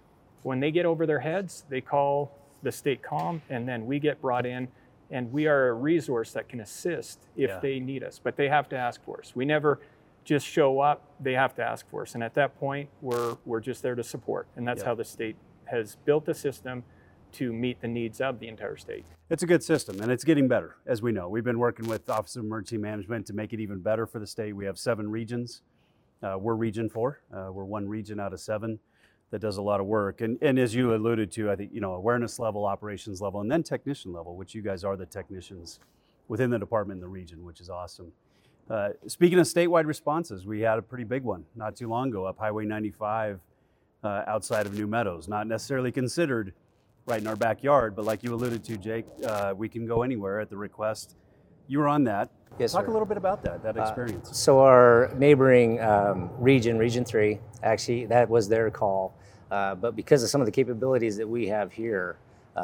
When 0.43 0.59
they 0.59 0.73
get 0.73 0.85
over 0.85 1.07
their 1.07 1.21
heads, 1.21 1.65
they 1.69 1.81
call 1.81 2.33
the 2.63 2.73
state 2.73 3.03
com, 3.03 3.43
and 3.49 3.69
then 3.69 3.87
we 3.87 3.99
get 3.99 4.21
brought 4.21 4.47
in, 4.47 4.69
and 5.11 5.33
we 5.33 5.47
are 5.47 5.69
a 5.69 5.73
resource 5.73 6.33
that 6.33 6.49
can 6.49 6.61
assist 6.61 7.27
if 7.37 7.51
yeah. 7.51 7.61
they 7.61 7.81
need 7.81 8.05
us. 8.05 8.21
But 8.23 8.37
they 8.37 8.49
have 8.49 8.69
to 8.71 8.77
ask 8.77 9.05
for 9.05 9.21
us. 9.21 9.33
We 9.35 9.45
never 9.45 9.81
just 10.25 10.47
show 10.47 10.81
up, 10.81 11.07
they 11.21 11.33
have 11.33 11.55
to 11.57 11.63
ask 11.63 11.89
for 11.89 12.03
us. 12.03 12.15
And 12.15 12.23
at 12.23 12.35
that 12.35 12.59
point, 12.59 12.89
we're, 13.01 13.37
we're 13.45 13.61
just 13.61 13.83
there 13.83 13.95
to 13.95 14.05
support. 14.05 14.47
And 14.57 14.67
that's 14.67 14.81
yep. 14.81 14.87
how 14.87 14.95
the 14.95 15.05
state 15.05 15.37
has 15.65 15.97
built 16.05 16.25
the 16.25 16.35
system 16.35 16.85
to 17.33 17.53
meet 17.53 17.81
the 17.81 17.89
needs 17.89 18.21
of 18.21 18.39
the 18.39 18.49
entire 18.49 18.77
state. 18.77 19.05
It's 19.31 19.43
a 19.43 19.47
good 19.47 19.63
system 19.63 20.01
and 20.01 20.11
it's 20.11 20.25
getting 20.25 20.49
better, 20.49 20.77
as 20.87 21.01
we 21.01 21.13
know. 21.13 21.29
We've 21.29 21.45
been 21.45 21.59
working 21.59 21.89
with 21.89 22.09
Office 22.11 22.37
of 22.37 22.45
Emergency 22.45 22.77
Management 22.77 23.27
to 23.29 23.33
make 23.33 23.53
it 23.53 23.61
even 23.61 23.79
better 23.79 24.07
for 24.07 24.19
the 24.19 24.27
state. 24.27 24.55
We 24.55 24.67
have 24.67 24.79
seven 24.79 25.11
regions. 25.11 25.63
Uh, 26.23 26.37
we're 26.39 26.55
Region 26.55 26.89
4. 26.89 27.21
Uh, 27.33 27.49
we're 27.53 27.65
one 27.65 27.89
region 27.89 28.21
out 28.21 28.33
of 28.33 28.41
seven 28.41 28.79
that 29.31 29.41
does 29.41 29.59
a 29.59 29.63
lot 29.63 29.81
of 29.81 29.87
work. 29.87 30.21
And, 30.21 30.39
and 30.43 30.59
as 30.59 30.75
you 30.75 30.95
alluded 30.95 31.31
to, 31.33 31.51
I 31.51 31.57
think, 31.57 31.71
you 31.73 31.81
know, 31.81 31.95
awareness 31.95 32.39
level, 32.39 32.65
operations 32.65 33.21
level, 33.21 33.41
and 33.41 33.51
then 33.51 33.63
technician 33.63 34.13
level, 34.13 34.37
which 34.37 34.55
you 34.55 34.63
guys 34.63 34.85
are 34.85 34.97
the 34.97 35.07
technicians 35.07 35.79
within 36.29 36.51
the 36.51 36.59
department 36.59 36.99
in 36.99 37.01
the 37.01 37.09
region, 37.09 37.45
which 37.45 37.61
is 37.61 37.71
awesome. 37.71 38.13
Uh, 38.69 38.91
speaking 39.07 39.39
of 39.39 39.47
statewide 39.47 39.87
responses, 39.87 40.47
we 40.47 40.61
had 40.61 40.79
a 40.79 40.83
pretty 40.83 41.05
big 41.05 41.23
one 41.23 41.45
not 41.57 41.75
too 41.75 41.89
long 41.89 42.09
ago 42.09 42.25
up 42.25 42.39
Highway 42.39 42.65
95 42.65 43.41
uh, 44.03 44.23
outside 44.27 44.67
of 44.67 44.75
New 44.75 44.87
Meadows. 44.87 45.29
Not 45.29 45.47
necessarily 45.47 45.91
considered 45.91 46.53
right 47.07 47.21
in 47.21 47.27
our 47.27 47.37
backyard, 47.37 47.97
but 47.97 48.05
like 48.05 48.23
you 48.23 48.33
alluded 48.33 48.63
to, 48.65 48.77
Jake, 48.77 49.07
uh, 49.27 49.55
we 49.57 49.69
can 49.69 49.87
go 49.87 50.03
anywhere 50.03 50.41
at 50.41 50.49
the 50.49 50.57
request. 50.57 51.17
You 51.71 51.79
were 51.79 51.89
on 51.89 52.05
that. 52.05 52.31
Yes, 52.59 52.73
Talk 52.73 52.85
sir. 52.85 52.91
a 52.91 52.93
little 52.93 53.07
bit 53.07 53.17
about 53.17 53.43
that, 53.45 53.63
that 53.63 53.79
uh, 53.79 53.83
experience. 53.83 54.37
so 54.37 54.61
our 54.61 55.11
neighboring 55.17 55.81
um, 55.81 56.31
region, 56.39 56.77
Region 56.77 57.05
3, 57.05 57.39
actually, 57.63 58.07
that 58.07 58.29
was 58.29 58.49
their 58.49 58.71
call. 58.71 59.15
Uh, 59.51 59.75
but 59.75 59.97
because 59.97 60.23
of 60.23 60.29
some 60.29 60.43
of 60.43 60.47
the 60.47 60.53
capabilities 60.53 61.17
that 61.17 61.29
we 61.29 61.47
have 61.47 61.73
here, 61.73 62.19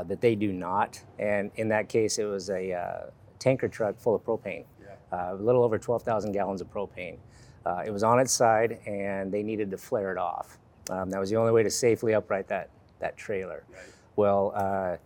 that 0.06 0.20
they 0.20 0.34
do 0.34 0.52
not, 0.52 1.02
and 1.18 1.50
in 1.54 1.68
that 1.68 1.88
case, 1.88 2.18
it 2.18 2.24
was 2.24 2.50
a 2.50 3.08
tanker 3.38 3.66
truck 3.66 3.98
full 3.98 4.14
of 4.14 4.22
propane 4.22 4.66
uh, 5.12 5.30
a 5.32 5.34
little 5.34 5.62
over 5.62 5.78
12,000 5.78 6.32
gallons 6.32 6.60
of 6.60 6.72
propane. 6.72 7.18
Uh, 7.64 7.82
it 7.84 7.90
was 7.90 8.02
on 8.02 8.18
its 8.18 8.32
side, 8.32 8.78
and 8.86 9.32
they 9.32 9.42
needed 9.42 9.70
to 9.70 9.78
flare 9.78 10.12
it 10.12 10.18
off. 10.18 10.58
Um, 10.90 11.10
that 11.10 11.18
was 11.18 11.30
the 11.30 11.36
only 11.36 11.52
way 11.52 11.62
to 11.62 11.70
safely 11.70 12.14
upright 12.14 12.46
that 12.48 12.70
that 13.00 13.16
trailer. 13.16 13.64
Right. 13.68 13.80
Well, 14.14 14.52
uh, 14.54 14.96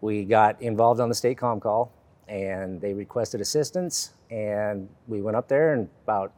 we 0.00 0.24
got 0.24 0.60
involved 0.62 1.00
on 1.00 1.08
the 1.08 1.14
state 1.14 1.38
com 1.38 1.60
call, 1.60 1.92
and 2.30 2.80
they 2.80 2.94
requested 2.94 3.40
assistance, 3.40 4.14
and 4.30 4.88
we 5.08 5.20
went 5.20 5.36
up 5.36 5.48
there, 5.48 5.74
and 5.74 5.88
about 6.04 6.32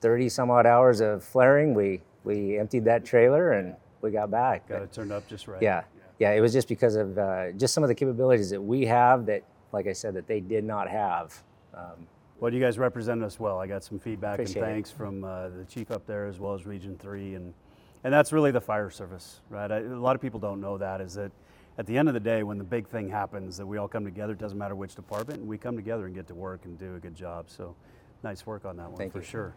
30 0.00 0.28
some 0.28 0.50
odd 0.50 0.66
hours 0.66 1.00
of 1.00 1.24
flaring, 1.24 1.74
we 1.74 2.00
we 2.24 2.58
emptied 2.58 2.84
that 2.84 3.04
trailer, 3.04 3.52
and 3.52 3.74
we 4.02 4.10
got 4.10 4.30
back. 4.30 4.68
Got 4.68 4.82
it 4.82 4.92
turned 4.92 5.10
up 5.10 5.26
just 5.26 5.48
right. 5.48 5.62
Yeah, 5.62 5.82
yeah. 5.96 6.30
yeah 6.30 6.36
it 6.36 6.40
was 6.40 6.52
just 6.52 6.68
because 6.68 6.94
of 6.94 7.18
uh, 7.18 7.52
just 7.52 7.74
some 7.74 7.82
of 7.82 7.88
the 7.88 7.94
capabilities 7.94 8.50
that 8.50 8.60
we 8.60 8.84
have 8.86 9.26
that, 9.26 9.42
like 9.72 9.86
I 9.86 9.92
said, 9.92 10.14
that 10.14 10.28
they 10.28 10.40
did 10.40 10.62
not 10.62 10.88
have. 10.88 11.42
Um, 11.74 12.06
well, 12.38 12.52
you 12.52 12.60
guys 12.60 12.76
represented 12.76 13.24
us 13.24 13.38
well. 13.38 13.60
I 13.60 13.68
got 13.68 13.84
some 13.84 14.00
feedback 14.00 14.40
and 14.40 14.48
thanks 14.48 14.90
it. 14.90 14.96
from 14.96 15.22
uh, 15.22 15.48
the 15.50 15.64
chief 15.64 15.92
up 15.92 16.06
there 16.06 16.26
as 16.26 16.40
well 16.40 16.54
as 16.54 16.66
Region 16.66 16.98
3. 16.98 17.36
And, 17.36 17.54
and 18.02 18.12
that's 18.12 18.32
really 18.32 18.50
the 18.50 18.60
fire 18.60 18.90
service, 18.90 19.40
right? 19.48 19.70
I, 19.70 19.78
a 19.78 19.82
lot 19.82 20.16
of 20.16 20.20
people 20.20 20.40
don't 20.40 20.60
know 20.60 20.76
that 20.76 21.00
is 21.00 21.14
that 21.14 21.30
at 21.78 21.86
the 21.86 21.96
end 21.96 22.08
of 22.08 22.14
the 22.14 22.20
day, 22.20 22.42
when 22.42 22.58
the 22.58 22.64
big 22.64 22.86
thing 22.86 23.08
happens, 23.08 23.56
that 23.56 23.66
we 23.66 23.78
all 23.78 23.88
come 23.88 24.04
together, 24.04 24.34
it 24.34 24.38
doesn't 24.38 24.58
matter 24.58 24.74
which 24.74 24.94
department, 24.94 25.40
and 25.40 25.48
we 25.48 25.56
come 25.56 25.76
together 25.76 26.06
and 26.06 26.14
get 26.14 26.26
to 26.28 26.34
work 26.34 26.64
and 26.64 26.78
do 26.78 26.96
a 26.96 26.98
good 26.98 27.14
job. 27.14 27.46
So 27.48 27.74
nice 28.22 28.46
work 28.46 28.64
on 28.64 28.76
that 28.76 28.88
one 28.88 28.98
Thank 28.98 29.12
for 29.12 29.18
you. 29.18 29.24
sure. 29.24 29.54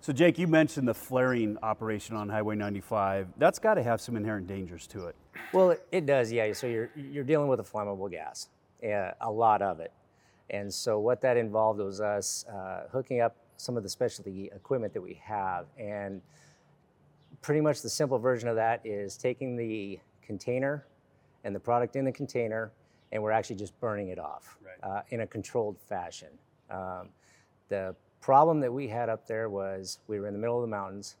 So, 0.00 0.12
Jake, 0.12 0.38
you 0.38 0.46
mentioned 0.46 0.86
the 0.86 0.94
flaring 0.94 1.56
operation 1.62 2.14
on 2.16 2.28
Highway 2.28 2.54
95. 2.54 3.28
That's 3.38 3.58
got 3.58 3.74
to 3.74 3.82
have 3.82 4.00
some 4.00 4.14
inherent 4.14 4.46
dangers 4.46 4.86
to 4.88 5.06
it. 5.06 5.16
Well, 5.52 5.76
it 5.90 6.06
does, 6.06 6.30
yeah. 6.30 6.52
So 6.52 6.66
you're 6.66 6.90
you're 6.94 7.24
dealing 7.24 7.48
with 7.48 7.60
a 7.60 7.64
flammable 7.64 8.10
gas, 8.10 8.48
yeah, 8.82 9.14
a 9.20 9.30
lot 9.30 9.62
of 9.62 9.80
it. 9.80 9.92
And 10.50 10.72
so 10.72 11.00
what 11.00 11.20
that 11.22 11.36
involved 11.36 11.80
was 11.80 12.00
us 12.00 12.44
uh, 12.46 12.84
hooking 12.92 13.20
up 13.20 13.36
some 13.56 13.76
of 13.76 13.82
the 13.82 13.88
specialty 13.88 14.50
equipment 14.54 14.92
that 14.94 15.00
we 15.00 15.20
have. 15.24 15.66
And 15.78 16.20
pretty 17.42 17.60
much 17.60 17.82
the 17.82 17.88
simple 17.88 18.18
version 18.18 18.48
of 18.48 18.56
that 18.56 18.80
is 18.84 19.16
taking 19.16 19.56
the 19.56 19.98
container 20.22 20.86
and 21.46 21.54
the 21.54 21.60
product 21.60 21.96
in 21.96 22.04
the 22.04 22.12
container, 22.12 22.72
and 23.12 23.22
we're 23.22 23.36
actually 23.38 23.56
just 23.56 23.78
burning 23.80 24.08
it 24.08 24.18
off 24.18 24.58
right. 24.60 24.90
uh, 24.90 25.02
in 25.10 25.20
a 25.20 25.26
controlled 25.26 25.78
fashion. 25.78 26.32
Um, 26.70 27.08
the 27.68 27.94
problem 28.20 28.60
that 28.60 28.72
we 28.72 28.88
had 28.88 29.08
up 29.08 29.26
there 29.26 29.48
was 29.48 30.00
we 30.08 30.18
were 30.20 30.26
in 30.26 30.34
the 30.34 30.40
middle 30.40 30.58
of 30.60 30.62
the 30.62 30.74
mountains, 30.80 31.16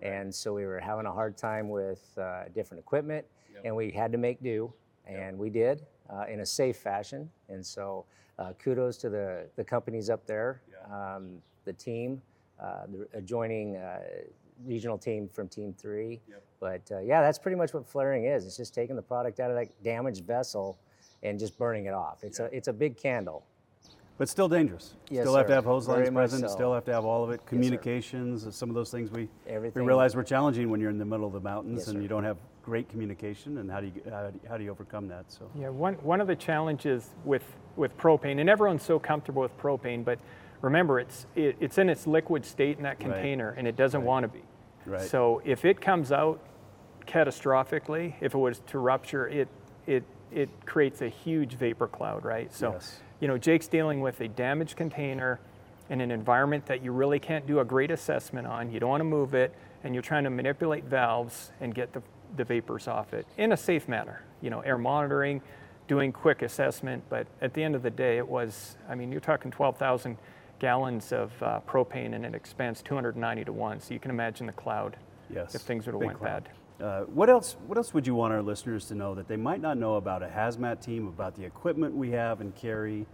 and 0.00 0.34
so 0.34 0.52
we 0.52 0.66
were 0.66 0.80
having 0.80 1.06
a 1.06 1.12
hard 1.12 1.36
time 1.36 1.68
with 1.68 2.02
uh, 2.18 2.44
different 2.54 2.80
equipment, 2.80 3.24
yep. 3.54 3.62
and 3.64 3.76
we 3.76 3.90
had 3.90 4.10
to 4.12 4.18
make 4.18 4.42
do, 4.42 4.72
and 5.06 5.16
yep. 5.16 5.34
we 5.34 5.48
did. 5.48 5.86
uh, 6.10 6.24
in 6.28 6.40
a 6.40 6.46
safe 6.46 6.76
fashion. 6.76 7.30
And 7.48 7.64
so, 7.64 8.04
uh, 8.38 8.52
kudos 8.58 8.96
to 8.98 9.10
the, 9.10 9.46
the 9.56 9.64
companies 9.64 10.10
up 10.10 10.26
there, 10.26 10.62
um, 10.92 11.42
the 11.64 11.72
team, 11.72 12.22
uh, 12.60 12.82
the 12.86 13.08
adjoining 13.14 13.76
uh, 13.76 14.00
regional 14.64 14.98
team 14.98 15.28
from 15.28 15.48
Team 15.48 15.72
Three. 15.76 16.20
But 16.60 16.82
uh, 16.90 17.00
yeah, 17.00 17.20
that's 17.22 17.38
pretty 17.38 17.56
much 17.56 17.72
what 17.74 17.86
flaring 17.88 18.24
is. 18.24 18.44
It's 18.46 18.56
just 18.56 18.74
taking 18.74 18.96
the 18.96 19.02
product 19.02 19.40
out 19.40 19.50
of 19.50 19.56
that 19.56 19.68
damaged 19.82 20.24
vessel 20.26 20.78
and 21.22 21.38
just 21.38 21.56
burning 21.58 21.86
it 21.86 21.94
off. 21.94 22.24
It's 22.24 22.40
a 22.40 22.44
it's 22.46 22.68
a 22.68 22.72
big 22.72 22.96
candle. 22.96 23.44
But 24.18 24.28
still 24.28 24.48
dangerous. 24.48 24.94
Yes, 25.10 25.22
still 25.22 25.36
have 25.36 25.46
to 25.46 25.54
have 25.54 25.64
hose 25.64 25.86
Very 25.86 26.06
lines 26.06 26.10
present. 26.14 26.42
so. 26.42 26.48
Still 26.48 26.74
have 26.74 26.84
to 26.86 26.92
have 26.92 27.04
all 27.04 27.22
of 27.22 27.30
it. 27.30 27.44
Communications, 27.46 28.52
some 28.54 28.68
of 28.68 28.74
those 28.74 28.90
things 28.90 29.10
we 29.12 29.22
we 29.22 29.28
Everything. 29.52 29.84
realize 29.84 30.16
were 30.16 30.24
challenging 30.24 30.70
when 30.70 30.80
you're 30.80 30.90
in 30.90 30.98
the 30.98 31.04
middle 31.04 31.26
of 31.26 31.32
the 31.32 31.40
mountains 31.40 31.78
Yes, 31.78 31.86
and 31.88 31.96
sir. 31.98 32.02
you 32.02 32.08
don't 32.08 32.24
have 32.24 32.36
great 32.64 32.88
communication. 32.88 33.58
And 33.58 33.70
how 33.70 33.80
do 33.80 33.86
you 33.86 33.92
how 34.10 34.28
do 34.30 34.34
you, 34.42 34.48
how 34.48 34.56
do 34.58 34.64
you 34.64 34.70
overcome 34.72 35.06
that? 35.08 35.30
So 35.30 35.48
Yeah, 35.54 35.68
one, 35.68 35.94
one 36.02 36.20
of 36.20 36.26
the 36.26 36.34
challenges 36.34 37.10
with, 37.24 37.44
with 37.76 37.96
propane, 37.96 38.40
and 38.40 38.50
everyone's 38.50 38.82
so 38.82 38.98
comfortable 38.98 39.42
with 39.42 39.56
propane, 39.56 40.04
but 40.04 40.18
remember, 40.62 40.98
it's, 40.98 41.26
it, 41.36 41.56
it's 41.60 41.78
in 41.78 41.88
its 41.88 42.04
liquid 42.08 42.44
state 42.44 42.76
in 42.76 42.82
that 42.82 42.98
container, 42.98 43.50
and 43.56 43.68
it 43.68 43.76
doesn't 43.76 44.02
want 44.02 44.24
to 44.24 44.28
be. 44.28 44.42
Right. 44.88 45.02
So 45.02 45.42
if 45.44 45.64
it 45.64 45.80
comes 45.80 46.12
out 46.12 46.40
catastrophically, 47.06 48.14
if 48.20 48.34
it 48.34 48.38
was 48.38 48.60
to 48.68 48.78
rupture, 48.78 49.28
it, 49.28 49.48
it, 49.86 50.04
it 50.32 50.48
creates 50.66 51.02
a 51.02 51.08
huge 51.08 51.54
vapor 51.54 51.88
cloud, 51.88 52.24
right? 52.24 52.52
So, 52.52 52.72
Yes. 52.72 53.00
you 53.20 53.28
know, 53.28 53.38
Jake's 53.38 53.68
dealing 53.68 54.00
with 54.00 54.20
a 54.20 54.28
damaged 54.28 54.76
container 54.76 55.40
in 55.90 56.00
an 56.00 56.10
environment 56.10 56.66
that 56.66 56.82
you 56.82 56.92
really 56.92 57.18
can't 57.18 57.46
do 57.46 57.60
a 57.60 57.64
great 57.64 57.90
assessment 57.90 58.46
on. 58.46 58.70
You 58.70 58.78
don't 58.80 58.90
want 58.90 59.00
to 59.00 59.04
move 59.04 59.34
it, 59.34 59.54
and 59.82 59.94
you're 59.94 60.02
trying 60.02 60.24
to 60.24 60.30
manipulate 60.30 60.84
valves 60.84 61.50
and 61.60 61.74
get 61.74 61.92
the, 61.92 62.02
the 62.36 62.44
vapors 62.44 62.86
off 62.88 63.14
it 63.14 63.26
in 63.38 63.52
a 63.52 63.56
safe 63.56 63.88
manner. 63.88 64.22
You 64.42 64.50
know, 64.50 64.60
air 64.60 64.76
monitoring, 64.76 65.40
doing 65.88 66.12
quick 66.12 66.42
assessment, 66.42 67.02
but 67.08 67.26
at 67.40 67.54
the 67.54 67.62
end 67.62 67.74
of 67.74 67.82
the 67.82 67.90
day, 67.90 68.18
it 68.18 68.28
was, 68.28 68.76
I 68.88 68.94
mean, 68.94 69.10
you're 69.10 69.22
talking 69.22 69.50
12,000 69.50 70.18
gallons 70.58 71.12
of 71.12 71.32
uh, 71.42 71.60
propane 71.66 72.14
and 72.14 72.24
it 72.24 72.34
expands 72.34 72.82
290 72.82 73.44
to 73.44 73.52
1, 73.52 73.80
so 73.80 73.94
you 73.94 74.00
can 74.00 74.10
imagine 74.10 74.46
the 74.46 74.52
cloud 74.52 74.96
yes, 75.30 75.54
if 75.54 75.62
things 75.62 75.86
would 75.86 75.94
have 75.94 76.02
went 76.02 76.18
cloud. 76.18 76.44
bad. 76.44 76.84
Uh, 76.84 77.02
what 77.06 77.28
else? 77.28 77.56
What 77.66 77.76
else 77.76 77.92
would 77.92 78.06
you 78.06 78.14
want 78.14 78.32
our 78.32 78.42
listeners 78.42 78.86
to 78.86 78.94
know 78.94 79.14
that 79.16 79.26
they 79.26 79.36
might 79.36 79.60
not 79.60 79.76
know 79.76 79.96
about 79.96 80.22
a 80.22 80.28
hazmat 80.28 80.80
team, 80.80 81.08
about 81.08 81.34
the 81.34 81.44
equipment 81.44 81.94
we 81.94 82.10
have 82.10 82.40
and 82.40 82.54
carry, 82.54 83.04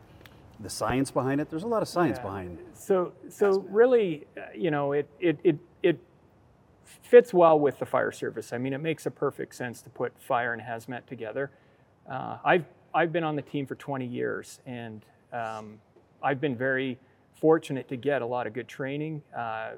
the 0.61 0.69
science 0.69 1.11
behind 1.11 1.41
it? 1.41 1.49
There's 1.49 1.63
a 1.63 1.69
lot 1.69 1.81
of 1.81 1.89
science 1.89 2.19
Yeah. 2.19 2.25
behind. 2.25 2.59
So, 2.75 3.13
so 3.31 3.65
really, 3.71 4.27
uh, 4.37 4.43
you 4.55 4.71
know, 4.71 4.93
it, 4.93 5.09
it, 5.19 5.39
it, 5.43 5.59
it 5.83 5.99
fits 6.85 7.33
well 7.33 7.59
with 7.59 7.79
the 7.79 7.87
fire 7.87 8.13
service. 8.13 8.53
I 8.53 8.59
mean, 8.59 8.75
it 8.75 8.83
makes 8.83 9.07
a 9.07 9.11
perfect 9.11 9.55
sense 9.55 9.81
to 9.83 9.91
put 9.91 10.13
fire 10.21 10.53
and 10.53 10.61
hazmat 10.61 11.07
together. 11.07 11.51
Uh, 12.11 12.37
I've, 12.45 12.67
I've 12.93 13.13
been 13.13 13.25
on 13.25 13.35
the 13.35 13.43
team 13.43 13.67
for 13.67 13.77
20 13.77 14.05
years, 14.05 14.61
and 14.67 15.03
um, 15.33 15.81
I've 16.23 16.41
been 16.41 16.55
very 16.55 16.99
fortunate 17.35 17.89
to 17.89 17.97
get 17.97 18.23
a 18.23 18.27
lot 18.27 18.47
of 18.47 18.53
good 18.53 18.69
training. 18.69 19.23
Uh, 19.37 19.73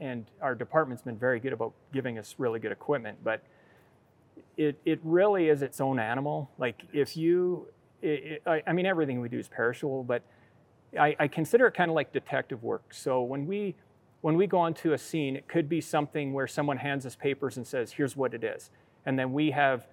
and 0.00 0.26
our 0.40 0.54
department's 0.54 1.02
been 1.02 1.18
very 1.18 1.40
good 1.40 1.52
about 1.52 1.72
giving 1.92 2.18
us 2.18 2.34
really 2.38 2.58
good 2.58 2.72
equipment. 2.72 3.18
But 3.22 3.42
it, 4.56 4.80
it 4.84 5.00
really 5.02 5.48
is 5.48 5.62
its 5.62 5.80
own 5.80 5.98
animal. 5.98 6.50
Like 6.58 6.82
if 6.92 7.16
you, 7.16 7.68
it, 8.02 8.08
it, 8.08 8.42
I, 8.46 8.62
I 8.66 8.72
mean, 8.72 8.86
everything 8.86 9.20
we 9.20 9.28
do 9.28 9.38
is 9.38 9.48
perishable, 9.48 10.02
but 10.04 10.22
I, 10.98 11.14
I 11.18 11.28
consider 11.28 11.66
it 11.66 11.74
kind 11.74 11.90
of 11.90 11.94
like 11.94 12.12
detective 12.12 12.62
work. 12.62 12.94
So 12.94 13.22
when 13.22 13.46
we 13.46 13.76
when 14.22 14.36
we 14.36 14.46
go 14.46 14.58
onto 14.58 14.92
a 14.92 14.98
scene, 14.98 15.34
it 15.34 15.48
could 15.48 15.66
be 15.66 15.80
something 15.80 16.34
where 16.34 16.46
someone 16.46 16.76
hands 16.76 17.06
us 17.06 17.16
papers 17.16 17.56
and 17.56 17.66
says, 17.66 17.92
"Here's 17.92 18.16
what 18.16 18.34
it 18.34 18.44
is," 18.44 18.70
and 19.06 19.18
then 19.18 19.32
we 19.32 19.50
have 19.52 19.86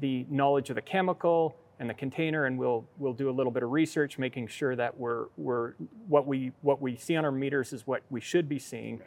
the 0.00 0.26
knowledge 0.30 0.70
of 0.70 0.76
the 0.76 0.82
chemical 0.82 1.56
and 1.80 1.90
the 1.90 1.94
container, 1.94 2.46
and 2.46 2.58
we'll 2.58 2.84
we'll 2.98 3.12
do 3.12 3.28
a 3.28 3.32
little 3.32 3.52
bit 3.52 3.62
of 3.62 3.70
research, 3.70 4.18
making 4.18 4.48
sure 4.48 4.76
that 4.76 4.98
we're 4.98 5.26
we're 5.36 5.74
what 6.08 6.26
we 6.26 6.52
what 6.62 6.80
we 6.80 6.96
see 6.96 7.16
on 7.16 7.24
our 7.24 7.32
meters 7.32 7.72
is 7.72 7.86
what 7.86 8.02
we 8.10 8.20
should 8.20 8.48
be 8.48 8.58
seeing, 8.58 9.00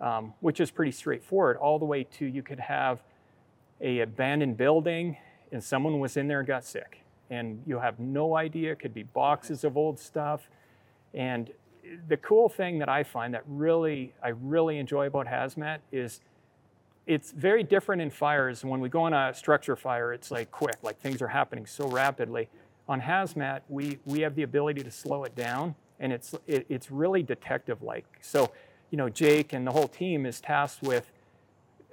um, 0.00 0.34
which 0.40 0.60
is 0.60 0.70
pretty 0.70 0.92
straightforward. 0.92 1.56
All 1.56 1.78
the 1.78 1.84
way 1.84 2.04
to 2.18 2.26
you 2.26 2.42
could 2.42 2.60
have 2.60 3.02
a 3.80 4.00
abandoned 4.00 4.56
building 4.56 5.16
and 5.52 5.62
someone 5.62 5.98
was 5.98 6.16
in 6.16 6.28
there 6.28 6.40
and 6.40 6.46
got 6.46 6.64
sick 6.64 7.02
and 7.30 7.62
you 7.66 7.78
have 7.78 7.98
no 7.98 8.36
idea 8.36 8.72
it 8.72 8.78
could 8.78 8.94
be 8.94 9.02
boxes 9.02 9.64
of 9.64 9.76
old 9.76 9.98
stuff 9.98 10.48
and 11.14 11.50
the 12.08 12.16
cool 12.18 12.48
thing 12.48 12.78
that 12.78 12.88
i 12.88 13.02
find 13.02 13.32
that 13.34 13.42
really 13.46 14.12
i 14.22 14.28
really 14.28 14.78
enjoy 14.78 15.06
about 15.06 15.26
hazmat 15.26 15.78
is 15.92 16.20
it's 17.10 17.32
very 17.32 17.64
different 17.64 18.00
in 18.00 18.08
fires. 18.08 18.64
When 18.64 18.78
we 18.78 18.88
go 18.88 19.02
on 19.02 19.12
a 19.12 19.34
structure 19.34 19.74
fire 19.74 20.12
it's 20.12 20.30
like 20.30 20.52
quick 20.52 20.76
like 20.82 21.00
things 21.00 21.20
are 21.20 21.28
happening 21.28 21.66
so 21.66 21.88
rapidly. 21.88 22.48
On 22.88 23.00
hazmat 23.00 23.62
we 23.68 23.98
we 24.04 24.20
have 24.20 24.36
the 24.36 24.44
ability 24.44 24.82
to 24.84 24.92
slow 24.92 25.24
it 25.24 25.34
down 25.34 25.74
and 25.98 26.12
it's 26.12 26.36
it, 26.46 26.66
it's 26.68 26.88
really 26.90 27.24
detective 27.24 27.82
like 27.82 28.06
so 28.20 28.52
you 28.90 28.98
know 28.98 29.08
jake 29.08 29.52
and 29.52 29.66
the 29.66 29.72
whole 29.72 29.88
team 29.88 30.24
is 30.24 30.40
tasked 30.40 30.82
with 30.82 31.10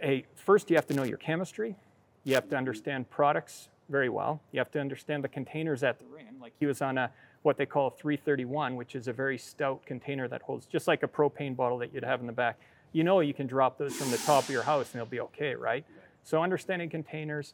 a 0.03 0.24
first 0.36 0.69
you 0.69 0.75
have 0.75 0.86
to 0.88 0.93
know 0.93 1.03
your 1.03 1.17
chemistry. 1.17 1.75
You 2.24 2.36
have 2.36 2.47
to 2.50 2.55
understand 2.55 3.09
products 3.09 3.69
very 3.89 4.09
well. 4.09 4.39
You 4.51 4.59
have 4.59 4.71
to 4.71 4.79
understand 4.79 5.24
the 5.24 5.29
containers 5.29 5.81
at 5.81 5.97
the 5.97 6.05
rim. 6.05 6.36
like 6.39 6.53
he 6.59 6.67
was 6.67 6.83
on 6.83 7.00
a 7.00 7.09
what 7.41 7.57
they 7.57 7.65
call 7.65 7.88
a 7.88 7.91
331 7.91 8.75
which 8.75 8.93
is 8.93 9.07
a 9.07 9.13
very 9.13 9.39
stout 9.39 9.83
container 9.83 10.27
that 10.27 10.43
holds 10.43 10.67
just 10.67 10.88
like 10.88 11.01
a 11.01 11.07
propane 11.07 11.55
bottle 11.55 11.79
that 11.79 11.91
you'd 11.91 12.03
have 12.03 12.19
in 12.19 12.27
the 12.27 12.39
back 12.45 12.59
you 12.91 13.03
know 13.03 13.20
you 13.20 13.34
can 13.34 13.48
drop 13.48 13.77
those 13.77 13.96
from 13.96 14.12
the 14.12 14.17
top 14.17 14.44
of 14.44 14.50
your 14.50 14.63
house 14.63 14.91
and 14.91 15.00
they'll 15.00 15.06
be 15.06 15.20
okay 15.20 15.56
right 15.56 15.86
so 16.24 16.41
understanding 16.41 16.89
containers 16.89 17.53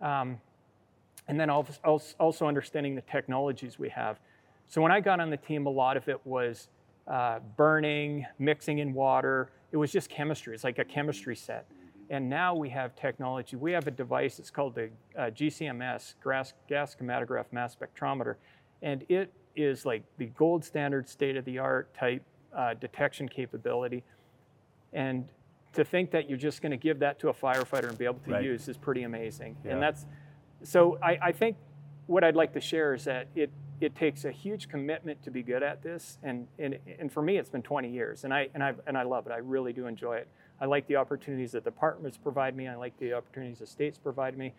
um, 0.00 0.38
and 1.28 1.38
then 1.38 1.50
al- 1.50 1.66
al- 1.84 2.02
also 2.20 2.46
understanding 2.46 2.94
the 2.94 3.02
technologies 3.02 3.78
we 3.78 3.88
have 3.88 4.18
so 4.68 4.80
when 4.80 4.92
i 4.92 5.00
got 5.00 5.20
on 5.20 5.30
the 5.30 5.36
team 5.36 5.66
a 5.66 5.70
lot 5.70 5.96
of 5.96 6.08
it 6.08 6.20
was 6.24 6.68
uh, 7.08 7.38
burning 7.56 8.26
mixing 8.38 8.78
in 8.78 8.92
water 8.92 9.50
it 9.72 9.76
was 9.76 9.92
just 9.92 10.08
chemistry 10.08 10.54
it's 10.54 10.64
like 10.64 10.78
a 10.78 10.84
chemistry 10.84 11.36
set 11.36 11.66
and 12.10 12.28
now 12.28 12.54
we 12.54 12.68
have 12.70 12.94
technology. 12.94 13.56
We 13.56 13.72
have 13.72 13.86
a 13.86 13.90
device, 13.90 14.38
it's 14.38 14.50
called 14.50 14.74
the 14.74 14.90
uh, 15.18 15.30
GCMS, 15.30 16.14
gas, 16.22 16.52
gas 16.68 16.96
chromatograph 17.00 17.46
mass 17.52 17.76
spectrometer. 17.76 18.36
And 18.82 19.04
it 19.08 19.32
is 19.56 19.84
like 19.84 20.04
the 20.18 20.26
gold 20.26 20.64
standard, 20.64 21.08
state 21.08 21.36
of 21.36 21.44
the 21.44 21.58
art 21.58 21.92
type 21.94 22.22
uh, 22.56 22.74
detection 22.74 23.28
capability. 23.28 24.04
And 24.96 25.28
to 25.74 25.84
think 25.84 26.10
that 26.12 26.28
you're 26.28 26.38
just 26.38 26.62
going 26.62 26.70
to 26.70 26.78
give 26.78 26.98
that 27.00 27.18
to 27.20 27.28
a 27.28 27.34
firefighter 27.34 27.88
and 27.90 27.98
be 27.98 28.06
able 28.06 28.18
to 28.24 28.32
Right. 28.32 28.42
use 28.44 28.66
is 28.66 28.78
pretty 28.78 29.02
amazing. 29.02 29.56
Yeah. 29.62 29.74
And 29.74 29.82
that's 29.82 30.06
so 30.62 30.98
I, 31.02 31.18
I 31.22 31.32
think 31.32 31.56
what 32.06 32.24
I'd 32.24 32.34
like 32.34 32.54
to 32.54 32.60
share 32.60 32.94
is 32.94 33.04
that 33.04 33.28
it 33.36 33.50
it 33.78 33.94
takes 33.94 34.24
a 34.24 34.32
huge 34.32 34.70
commitment 34.70 35.22
to 35.22 35.30
be 35.30 35.42
good 35.42 35.62
at 35.62 35.82
this, 35.82 36.18
and 36.22 36.48
and, 36.58 36.78
and 36.98 37.12
for 37.12 37.20
me 37.22 37.36
it's 37.36 37.50
been 37.50 37.62
20 37.62 37.90
years, 37.90 38.24
and 38.24 38.32
I 38.32 38.48
and 38.54 38.64
I 38.64 38.72
and 38.86 38.96
I 38.96 39.02
love 39.02 39.26
it. 39.26 39.32
I 39.32 39.36
really 39.36 39.74
do 39.74 39.86
enjoy 39.86 40.16
it. 40.16 40.28
I 40.60 40.64
like 40.64 40.86
the 40.86 40.96
opportunities 40.96 41.52
that 41.52 41.62
departments 41.64 42.16
provide 42.16 42.56
me. 42.56 42.68
I 42.68 42.76
like 42.76 42.98
the 42.98 43.12
opportunities 43.12 43.58
the 43.58 43.66
states 43.66 43.98
provide 43.98 44.38
me, 44.38 44.54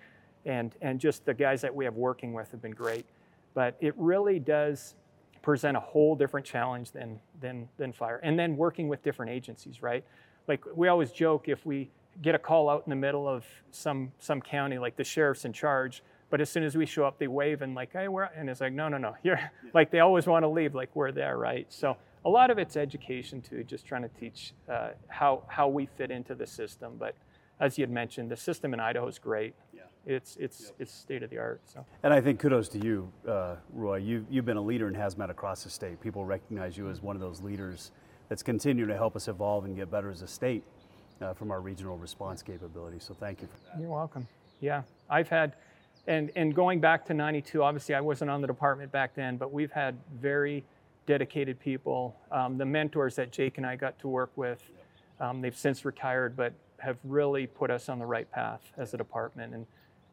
and 0.45 0.75
and 0.83 0.99
just 0.99 1.25
the 1.25 1.33
guys 1.33 1.61
that 1.61 1.73
we 1.73 1.83
have 1.85 1.95
working 1.95 2.31
with 2.31 2.51
have 2.51 2.61
been 2.61 2.75
great. 2.75 3.07
But 3.55 3.75
it 3.81 3.95
really 3.97 4.37
does 4.37 4.93
present 5.41 5.75
a 5.75 5.79
whole 5.79 6.15
different 6.15 6.45
challenge 6.45 6.91
than 6.91 7.19
than 7.41 7.67
than 7.77 7.93
fire, 7.93 8.19
and 8.21 8.37
then 8.37 8.55
working 8.55 8.87
with 8.87 9.01
different 9.01 9.31
agencies, 9.31 9.81
right? 9.81 10.03
Like 10.47 10.63
we 10.75 10.87
always 10.87 11.11
joke 11.11 11.47
if 11.47 11.65
we 11.65 11.89
get 12.21 12.35
a 12.35 12.39
call 12.39 12.69
out 12.69 12.83
in 12.85 12.89
the 12.89 12.95
middle 12.95 13.27
of 13.27 13.45
some 13.71 14.11
some 14.19 14.41
county, 14.41 14.77
like 14.77 14.95
the 14.95 15.03
sheriff's 15.03 15.45
in 15.45 15.53
charge, 15.53 16.03
but 16.29 16.41
as 16.41 16.49
soon 16.49 16.63
as 16.63 16.75
we 16.75 16.85
show 16.85 17.05
up, 17.05 17.19
they 17.19 17.27
wave 17.27 17.61
and 17.61 17.75
like, 17.75 17.93
hey, 17.93 18.07
we're 18.07 18.23
and 18.23 18.49
it's 18.49 18.61
like, 18.61 18.73
no, 18.73 18.89
no, 18.89 18.97
no, 18.97 19.15
you're 19.23 19.39
like 19.73 19.91
they 19.91 19.99
always 19.99 20.27
want 20.27 20.43
to 20.43 20.49
leave, 20.49 20.75
like 20.75 20.95
we're 20.95 21.11
there, 21.11 21.37
right? 21.37 21.65
So 21.69 21.97
a 22.25 22.29
lot 22.29 22.49
of 22.49 22.57
it's 22.57 22.75
education 22.75 23.41
too, 23.41 23.63
just 23.63 23.85
trying 23.85 24.03
to 24.03 24.09
teach 24.09 24.53
uh, 24.69 24.89
how 25.07 25.43
how 25.47 25.67
we 25.67 25.85
fit 25.85 26.11
into 26.11 26.35
the 26.35 26.47
system. 26.47 26.95
But 26.97 27.15
as 27.59 27.77
you 27.77 27.83
had 27.83 27.91
mentioned, 27.91 28.29
the 28.29 28.37
system 28.37 28.73
in 28.73 28.79
Idaho 28.79 29.07
is 29.07 29.19
great. 29.19 29.55
Yeah. 29.73 29.81
It's 30.05 30.37
it's 30.37 30.71
it's 30.79 30.93
state 30.93 31.23
of 31.23 31.29
the 31.29 31.37
art. 31.37 31.61
So 31.65 31.85
And 32.03 32.13
I 32.13 32.21
think 32.21 32.39
kudos 32.39 32.69
to 32.69 32.79
you, 32.79 33.11
uh, 33.27 33.55
Roy. 33.73 33.97
You, 33.97 34.25
you've 34.29 34.45
been 34.45 34.57
a 34.57 34.61
leader 34.61 34.87
in 34.87 34.93
hazmat 34.93 35.29
across 35.29 35.63
the 35.63 35.69
state. 35.69 35.99
People 35.99 36.23
recognize 36.23 36.77
you 36.77 36.89
as 36.89 37.01
one 37.01 37.15
of 37.15 37.21
those 37.21 37.41
leaders 37.41 37.91
that's 38.29 38.43
continuing 38.43 38.89
to 38.89 38.95
help 38.95 39.15
us 39.15 39.27
evolve 39.27 39.65
and 39.65 39.75
get 39.75 39.89
better 39.89 40.09
as 40.09 40.21
a 40.21 40.27
state 40.27 40.63
uh, 41.21 41.33
from 41.33 41.51
our 41.51 41.61
regional 41.61 41.97
response 41.97 42.41
capability. 42.41 42.97
So 42.99 43.13
thank 43.13 43.41
you 43.41 43.47
for 43.47 43.57
that. 43.69 43.81
You're 43.81 43.89
welcome. 43.89 44.27
Yeah, 44.59 44.83
I've 45.09 45.29
had, 45.29 45.53
and 46.07 46.31
and 46.35 46.53
going 46.53 46.79
back 46.79 47.05
to 47.07 47.13
'92, 47.13 47.61
obviously 47.63 47.95
I 47.95 48.01
wasn't 48.01 48.31
on 48.31 48.41
the 48.41 48.47
department 48.47 48.91
back 48.91 49.15
then, 49.15 49.37
but 49.37 49.51
we've 49.51 49.71
had 49.71 49.97
very 50.19 50.63
dedicated 51.05 51.59
people. 51.59 52.15
Um, 52.31 52.57
the 52.57 52.65
mentors 52.65 53.15
that 53.15 53.31
Jake 53.31 53.57
and 53.57 53.65
I 53.65 53.75
got 53.75 53.97
to 53.99 54.07
work 54.07 54.31
with, 54.35 54.61
um, 55.19 55.41
they've 55.41 55.55
since 55.55 55.85
retired, 55.85 56.35
but 56.35 56.53
have 56.79 56.97
really 57.03 57.47
put 57.47 57.71
us 57.71 57.89
on 57.89 57.97
the 57.97 58.05
right 58.05 58.29
path 58.31 58.61
as 58.77 58.93
a 58.93 58.97
department. 58.97 59.53
And 59.53 59.65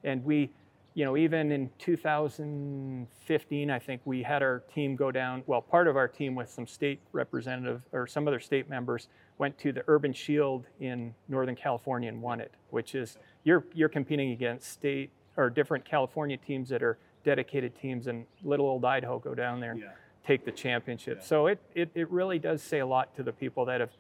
and 0.05 0.25
we, 0.25 0.51
you 0.95 1.05
know, 1.05 1.17
even 1.17 1.51
in 1.51 1.71
2015, 1.79 3.71
I 3.71 3.79
think 3.79 4.01
we 4.05 4.23
had 4.23 4.43
our 4.43 4.61
team 4.73 4.95
go 4.97 5.11
down. 5.11 5.43
Well, 5.47 5.61
part 5.61 5.89
of 5.89 5.97
our 5.97 6.07
team 6.09 6.35
with 6.35 6.49
some 6.49 6.67
state 6.67 7.01
representative 7.13 7.83
or 7.93 8.07
some 8.07 8.29
other 8.29 8.41
state 8.41 8.69
members 8.71 9.09
went 9.39 9.59
to 9.59 9.73
the 9.73 9.83
Urban 9.89 10.13
Shield 10.13 10.67
in 10.81 11.15
Northern 11.29 11.57
California 11.57 12.09
and 12.09 12.23
won 12.23 12.41
it, 12.41 12.53
which 12.71 12.95
is 12.95 13.19
you're 13.43 13.65
you're 13.75 13.89
competing 13.89 14.31
against 14.31 14.71
state 14.71 15.11
or 15.37 15.51
different 15.51 15.85
California 15.85 16.37
teams 16.37 16.69
that 16.69 16.83
are 16.83 16.97
dedicated 17.25 17.75
teams 17.75 18.07
and 18.07 18.25
little 18.45 18.67
old 18.67 18.85
Idaho 18.85 19.19
go 19.19 19.35
down 19.35 19.59
there 19.59 19.73
and 19.73 19.81
Yeah. 19.81 19.91
take 20.25 20.45
the 20.45 20.53
championship. 20.53 21.23
So 21.25 21.47
it, 21.49 21.59
it, 21.75 21.91
it 21.95 22.09
really 22.11 22.39
does 22.39 22.63
say 22.63 22.79
a 22.79 22.87
lot 22.87 23.15
to 23.17 23.23
the 23.25 23.33
people 23.33 23.65
that 23.65 23.81
have 23.81 23.91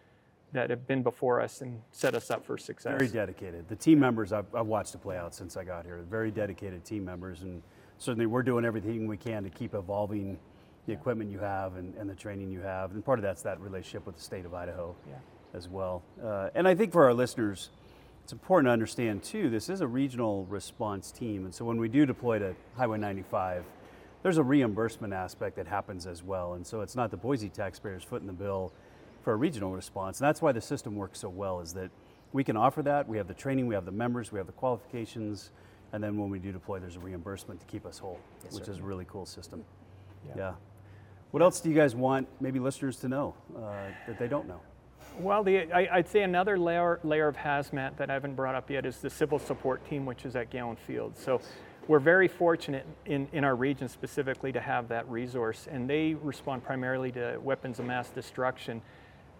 that 0.54 0.70
have 0.70 0.86
been 0.86 1.02
before 1.02 1.40
us 1.40 1.60
and 1.60 1.82
set 1.90 2.14
us 2.14 2.30
up 2.30 2.46
for 2.46 2.56
success. 2.56 2.96
Very 2.96 3.10
dedicated. 3.10 3.68
The 3.68 3.76
team 3.76 3.98
members, 4.00 4.32
I've, 4.32 4.46
I've 4.54 4.66
watched 4.66 4.94
it 4.94 5.02
play 5.02 5.16
out 5.18 5.34
since 5.34 5.56
I 5.56 5.64
got 5.64 5.84
here. 5.84 6.02
Very 6.08 6.30
dedicated 6.30 6.84
team 6.84 7.04
members, 7.04 7.42
and 7.42 7.60
certainly 7.98 8.26
we're 8.26 8.42
doing 8.44 8.64
everything 8.64 9.06
we 9.08 9.16
can 9.16 9.42
to 9.42 9.50
keep 9.50 9.74
evolving 9.74 10.38
the 10.86 10.92
equipment 10.92 11.30
you 11.30 11.40
have 11.40 11.76
and, 11.76 11.94
and 11.96 12.08
the 12.08 12.14
training 12.14 12.50
you 12.50 12.60
have. 12.60 12.92
And 12.92 13.04
part 13.04 13.18
of 13.18 13.24
that's 13.24 13.42
that 13.42 13.60
relationship 13.60 14.06
with 14.06 14.16
the 14.16 14.22
state 14.22 14.44
of 14.44 14.54
Idaho 14.54 14.94
Yeah. 15.08 15.14
as 15.54 15.68
well. 15.68 16.02
Uh, 16.22 16.50
and 16.54 16.68
I 16.68 16.74
think 16.74 16.92
for 16.92 17.04
our 17.04 17.14
listeners, 17.14 17.70
it's 18.22 18.32
important 18.32 18.68
to 18.68 18.72
understand 18.72 19.22
too, 19.24 19.50
this 19.50 19.68
is 19.68 19.80
a 19.80 19.86
regional 19.88 20.44
response 20.46 21.10
team. 21.10 21.44
And 21.46 21.54
so 21.54 21.64
when 21.64 21.78
we 21.78 21.88
do 21.88 22.06
deploy 22.06 22.38
to 22.38 22.54
Highway 22.76 22.98
95, 22.98 23.64
there's 24.22 24.38
a 24.38 24.42
reimbursement 24.42 25.12
aspect 25.12 25.56
that 25.56 25.66
happens 25.66 26.06
as 26.06 26.22
well. 26.22 26.54
And 26.54 26.66
so 26.66 26.80
it's 26.80 26.94
not 26.96 27.10
the 27.10 27.16
Boise 27.16 27.48
taxpayers 27.48 28.02
footing 28.04 28.26
the 28.26 28.32
bill 28.32 28.72
for 29.24 29.32
a 29.32 29.36
regional 29.36 29.72
response. 29.72 30.20
And 30.20 30.28
that's 30.28 30.42
why 30.42 30.52
the 30.52 30.60
system 30.60 30.94
works 30.94 31.18
so 31.18 31.28
well 31.28 31.60
is 31.60 31.72
that 31.74 31.90
we 32.32 32.44
can 32.44 32.56
offer 32.56 32.82
that. 32.82 33.08
We 33.08 33.16
have 33.16 33.26
the 33.26 33.34
training, 33.34 33.66
we 33.66 33.74
have 33.74 33.86
the 33.86 33.92
members, 33.92 34.30
we 34.30 34.38
have 34.38 34.46
the 34.46 34.52
qualifications, 34.52 35.50
and 35.92 36.02
then 36.02 36.18
when 36.18 36.30
we 36.30 36.38
do 36.38 36.52
deploy, 36.52 36.78
there's 36.78 36.96
a 36.96 37.00
reimbursement 37.00 37.60
to 37.60 37.66
keep 37.66 37.86
us 37.86 37.98
whole, 37.98 38.20
which 38.50 38.68
is 38.68 38.78
a 38.78 38.82
really 38.82 39.06
cool 39.08 39.26
system. 39.26 39.64
Yeah. 40.36 40.54
What 41.30 41.42
else 41.42 41.60
do 41.60 41.68
you 41.68 41.74
guys 41.74 41.96
want 41.96 42.28
maybe 42.40 42.60
listeners 42.60 42.98
to 42.98 43.08
know 43.08 43.34
uh, 43.56 43.88
that 44.06 44.18
they 44.18 44.28
don't 44.28 44.46
know? 44.46 44.60
Well, 45.18 45.44
the, 45.44 45.72
I, 45.72 45.88
I'd 45.98 46.08
say 46.08 46.22
another 46.22 46.58
layer, 46.58 47.00
layer 47.04 47.28
of 47.28 47.36
hazmat 47.36 47.96
that 47.96 48.10
I 48.10 48.14
haven't 48.14 48.34
brought 48.34 48.54
up 48.54 48.70
yet 48.70 48.84
is 48.84 48.98
the 48.98 49.10
civil 49.10 49.38
support 49.38 49.88
team, 49.88 50.06
which 50.06 50.24
is 50.24 50.34
at 50.34 50.50
Gowen 50.50 50.76
Field. 50.76 51.16
So 51.16 51.40
we're 51.86 52.00
very 52.00 52.28
fortunate 52.28 52.86
in, 53.06 53.28
in 53.32 53.44
our 53.44 53.54
region 53.54 53.88
specifically 53.88 54.50
to 54.52 54.60
have 54.60 54.88
that 54.88 55.08
resource, 55.08 55.68
and 55.70 55.88
they 55.88 56.14
respond 56.14 56.64
primarily 56.64 57.12
to 57.12 57.38
weapons 57.42 57.78
of 57.78 57.86
mass 57.86 58.08
destruction. 58.08 58.82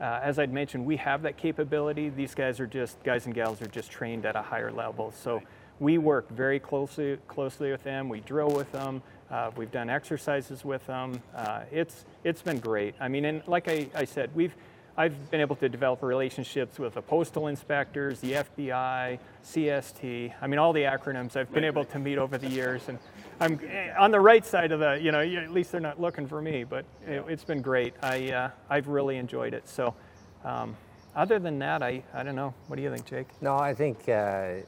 Uh, 0.01 0.21
as 0.23 0.39
I'd 0.39 0.53
mentioned, 0.53 0.85
we 0.85 0.97
have 0.97 1.23
that 1.23 1.37
capability. 1.37 2.09
These 2.09 2.35
guys 2.35 2.59
are 2.61 2.67
just 2.67 3.03
guys 3.05 3.27
and 3.27 3.35
gals 3.35 3.63
are 3.63 3.67
just 3.67 3.91
trained 3.91 4.27
at 4.27 4.37
a 4.37 4.43
higher 4.43 4.73
level. 4.73 5.13
So 5.13 5.41
we 5.81 5.99
work 5.99 6.29
very 6.31 6.59
closely 6.59 7.19
closely 7.29 7.71
with 7.71 7.85
them. 7.85 8.09
We 8.09 8.21
drill 8.21 8.51
with 8.51 8.71
them. 8.73 9.03
Uh, 9.31 9.51
we've 9.57 9.71
done 9.71 9.91
exercises 9.91 10.65
with 10.65 10.87
them. 10.87 11.23
Uh, 11.35 11.63
it's 11.71 12.05
it's 12.25 12.43
been 12.43 12.59
great. 12.59 12.95
I 13.01 13.09
mean, 13.09 13.25
and 13.25 13.43
like 13.47 13.69
I, 13.69 13.89
I 13.95 14.05
said, 14.05 14.31
we've 14.35 14.55
I've 14.97 15.31
been 15.31 15.41
able 15.41 15.57
to 15.57 15.69
develop 15.69 16.03
relationships 16.05 16.79
with 16.79 16.95
the 16.95 17.03
postal 17.03 17.49
inspectors, 17.49 18.21
the 18.21 18.33
FBI, 18.33 19.19
CST. 19.45 20.33
I 20.41 20.47
mean, 20.47 20.61
all 20.61 20.73
the 20.73 20.83
acronyms 20.83 21.35
I've 21.35 21.53
been 21.53 21.65
able 21.65 21.85
to 21.87 21.99
meet 21.99 22.17
over 22.17 22.39
the 22.39 22.49
years, 22.49 22.89
and 22.89 23.01
I'm 23.41 23.59
eh, 23.69 23.93
on 23.99 24.13
the 24.13 24.21
right 24.21 24.47
side 24.47 24.71
of 24.71 24.79
the. 24.79 25.01
You 25.03 25.11
know, 25.11 25.21
at 25.21 25.51
least 25.51 25.73
they're 25.73 25.81
not 25.81 26.01
looking 26.01 26.29
for 26.29 26.41
me, 26.41 26.63
but 26.63 26.85
it, 27.07 27.25
it's 27.29 27.43
been 27.43 27.61
great. 27.61 27.95
I 28.03 28.31
uh, 28.31 28.51
I've 28.71 28.87
really 28.87 29.17
enjoyed 29.17 29.53
it. 29.53 29.69
So, 29.69 29.97
um, 30.45 30.77
other 31.17 31.41
than 31.41 31.59
that, 31.59 31.83
I 31.83 32.05
I 32.15 32.23
don't 32.23 32.37
know. 32.37 32.55
What 32.69 32.77
do 32.77 32.83
you 32.83 32.91
think, 32.91 33.05
Jake? 33.05 33.27
No, 33.41 33.57
I 33.57 33.75
think 33.75 34.09
uh, 34.09 34.59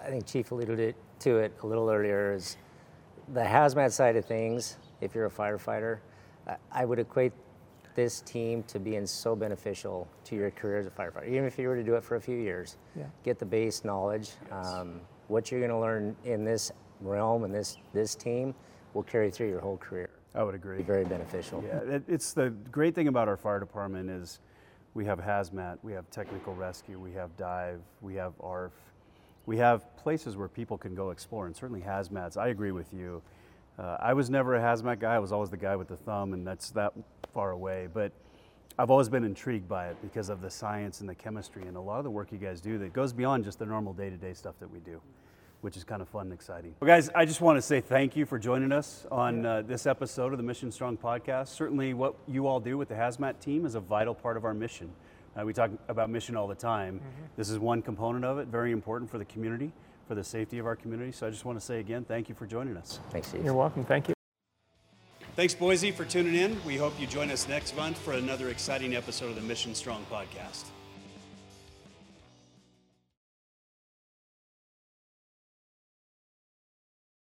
I 0.00 0.08
think 0.08 0.26
Chief 0.26 0.52
alluded 0.52 0.94
to 1.20 1.38
it 1.38 1.52
a 1.64 1.66
little 1.66 1.90
earlier. 1.90 2.34
Is 2.34 2.56
the 3.32 3.40
hazmat 3.40 3.90
side 3.90 4.14
of 4.14 4.24
things? 4.26 4.76
If 5.00 5.16
you're 5.16 5.26
a 5.26 5.30
firefighter, 5.30 5.98
I 6.70 6.84
would 6.84 7.00
equate 7.00 7.32
this 7.94 8.20
team 8.22 8.62
to 8.64 8.78
being 8.78 9.06
so 9.06 9.36
beneficial 9.36 10.08
to 10.24 10.36
your 10.36 10.50
career 10.50 10.78
as 10.78 10.86
a 10.86 10.90
firefighter. 10.90 11.28
Even 11.28 11.44
if 11.44 11.58
you 11.58 11.68
were 11.68 11.76
to 11.76 11.82
do 11.82 11.94
it 11.94 12.04
for 12.04 12.16
a 12.16 12.20
few 12.20 12.36
years, 12.36 12.76
Yeah. 12.96 13.04
get 13.22 13.38
the 13.38 13.46
base 13.46 13.84
knowledge. 13.84 14.32
Um, 14.50 15.00
what 15.28 15.50
you're 15.50 15.60
going 15.60 15.70
to 15.70 15.78
learn 15.78 16.16
in 16.24 16.44
this 16.44 16.72
realm 17.00 17.44
and 17.44 17.54
this 17.54 17.76
this 17.92 18.14
team 18.14 18.54
will 18.94 19.02
carry 19.02 19.30
through 19.30 19.48
your 19.48 19.60
whole 19.60 19.76
career. 19.78 20.10
I 20.34 20.42
would 20.42 20.54
agree. 20.54 20.78
Be 20.78 20.82
very 20.82 21.04
beneficial. 21.04 21.62
Yeah, 21.66 21.78
it, 21.96 22.04
it's 22.08 22.32
the 22.32 22.50
great 22.50 22.94
thing 22.94 23.08
about 23.08 23.28
our 23.28 23.36
fire 23.36 23.60
department 23.60 24.08
is 24.10 24.40
we 24.94 25.04
have 25.06 25.18
hazmat, 25.18 25.78
we 25.82 25.92
have 25.92 26.08
technical 26.10 26.54
rescue, 26.54 26.98
we 26.98 27.12
have 27.12 27.36
dive, 27.36 27.80
we 28.00 28.14
have 28.14 28.32
ARF, 28.40 28.72
we 29.46 29.58
have 29.58 29.94
places 29.96 30.36
where 30.36 30.48
people 30.48 30.78
can 30.78 30.94
go 30.94 31.10
explore, 31.10 31.46
and 31.46 31.56
certainly 31.56 31.80
hazmats. 31.82 32.36
I 32.36 32.48
agree 32.48 32.72
with 32.72 32.92
you. 32.94 33.22
Uh, 33.78 33.96
I 34.00 34.12
was 34.12 34.30
never 34.30 34.54
a 34.56 34.60
hazmat 34.60 35.00
guy. 35.00 35.14
I 35.14 35.18
was 35.18 35.32
always 35.32 35.50
the 35.50 35.56
guy 35.56 35.76
with 35.76 35.88
the 35.88 35.96
thumb, 35.96 36.32
and 36.32 36.46
that's 36.46 36.70
that 36.70 36.92
far 37.32 37.50
away. 37.50 37.88
But 37.92 38.12
I've 38.78 38.90
always 38.90 39.08
been 39.08 39.24
intrigued 39.24 39.68
by 39.68 39.88
it 39.88 39.96
because 40.02 40.28
of 40.28 40.40
the 40.40 40.50
science 40.50 41.00
and 41.00 41.08
the 41.08 41.14
chemistry 41.14 41.62
and 41.66 41.76
a 41.76 41.80
lot 41.80 41.98
of 41.98 42.04
the 42.04 42.10
work 42.10 42.32
you 42.32 42.38
guys 42.38 42.60
do 42.60 42.78
that 42.78 42.92
goes 42.92 43.12
beyond 43.12 43.44
just 43.44 43.58
the 43.58 43.66
normal 43.66 43.92
day-to-day 43.92 44.34
stuff 44.34 44.54
that 44.60 44.70
we 44.70 44.80
do 44.80 45.00
which 45.62 45.76
is 45.76 45.84
kind 45.84 46.02
of 46.02 46.08
fun 46.08 46.22
and 46.22 46.32
exciting. 46.32 46.74
Well, 46.80 46.88
guys, 46.88 47.08
I 47.14 47.24
just 47.24 47.40
want 47.40 47.56
to 47.56 47.62
say 47.62 47.80
thank 47.80 48.16
you 48.16 48.26
for 48.26 48.36
joining 48.36 48.72
us 48.72 49.06
on 49.12 49.46
uh, 49.46 49.62
this 49.62 49.86
episode 49.86 50.32
of 50.32 50.38
the 50.38 50.42
Mission 50.42 50.72
Strong 50.72 50.98
podcast. 50.98 51.48
Certainly, 51.48 51.94
what 51.94 52.16
you 52.26 52.48
all 52.48 52.58
do 52.58 52.76
with 52.76 52.88
the 52.88 52.96
Hazmat 52.96 53.38
team 53.38 53.64
is 53.64 53.76
a 53.76 53.80
vital 53.80 54.12
part 54.12 54.36
of 54.36 54.44
our 54.44 54.54
mission. 54.54 54.90
Uh, 55.38 55.44
we 55.44 55.52
talk 55.52 55.70
about 55.88 56.10
mission 56.10 56.36
all 56.36 56.48
the 56.48 56.54
time. 56.54 57.00
This 57.36 57.48
is 57.48 57.60
one 57.60 57.80
component 57.80 58.24
of 58.24 58.38
it, 58.38 58.48
very 58.48 58.72
important 58.72 59.08
for 59.08 59.18
the 59.18 59.24
community, 59.24 59.72
for 60.12 60.16
the 60.16 60.22
safety 60.22 60.58
of 60.58 60.66
our 60.66 60.76
community. 60.76 61.10
So 61.10 61.26
I 61.26 61.30
just 61.30 61.46
want 61.46 61.58
to 61.58 61.64
say 61.64 61.80
again, 61.80 62.04
thank 62.04 62.28
you 62.28 62.34
for 62.34 62.44
joining 62.44 62.76
us. 62.76 63.00
Thanks, 63.08 63.32
Chief. 63.32 63.42
You're 63.42 63.54
welcome. 63.54 63.82
Thank 63.82 64.08
you. 64.08 64.14
Thanks, 65.36 65.54
Boise, 65.54 65.90
for 65.90 66.04
tuning 66.04 66.34
in. 66.34 66.60
We 66.66 66.76
hope 66.76 67.00
you 67.00 67.06
join 67.06 67.30
us 67.30 67.48
next 67.48 67.74
month 67.74 67.96
for 67.96 68.12
another 68.12 68.50
exciting 68.50 68.94
episode 68.94 69.30
of 69.30 69.36
the 69.36 69.40
Mission 69.40 69.74
Strong 69.74 70.04
podcast. 70.10 70.64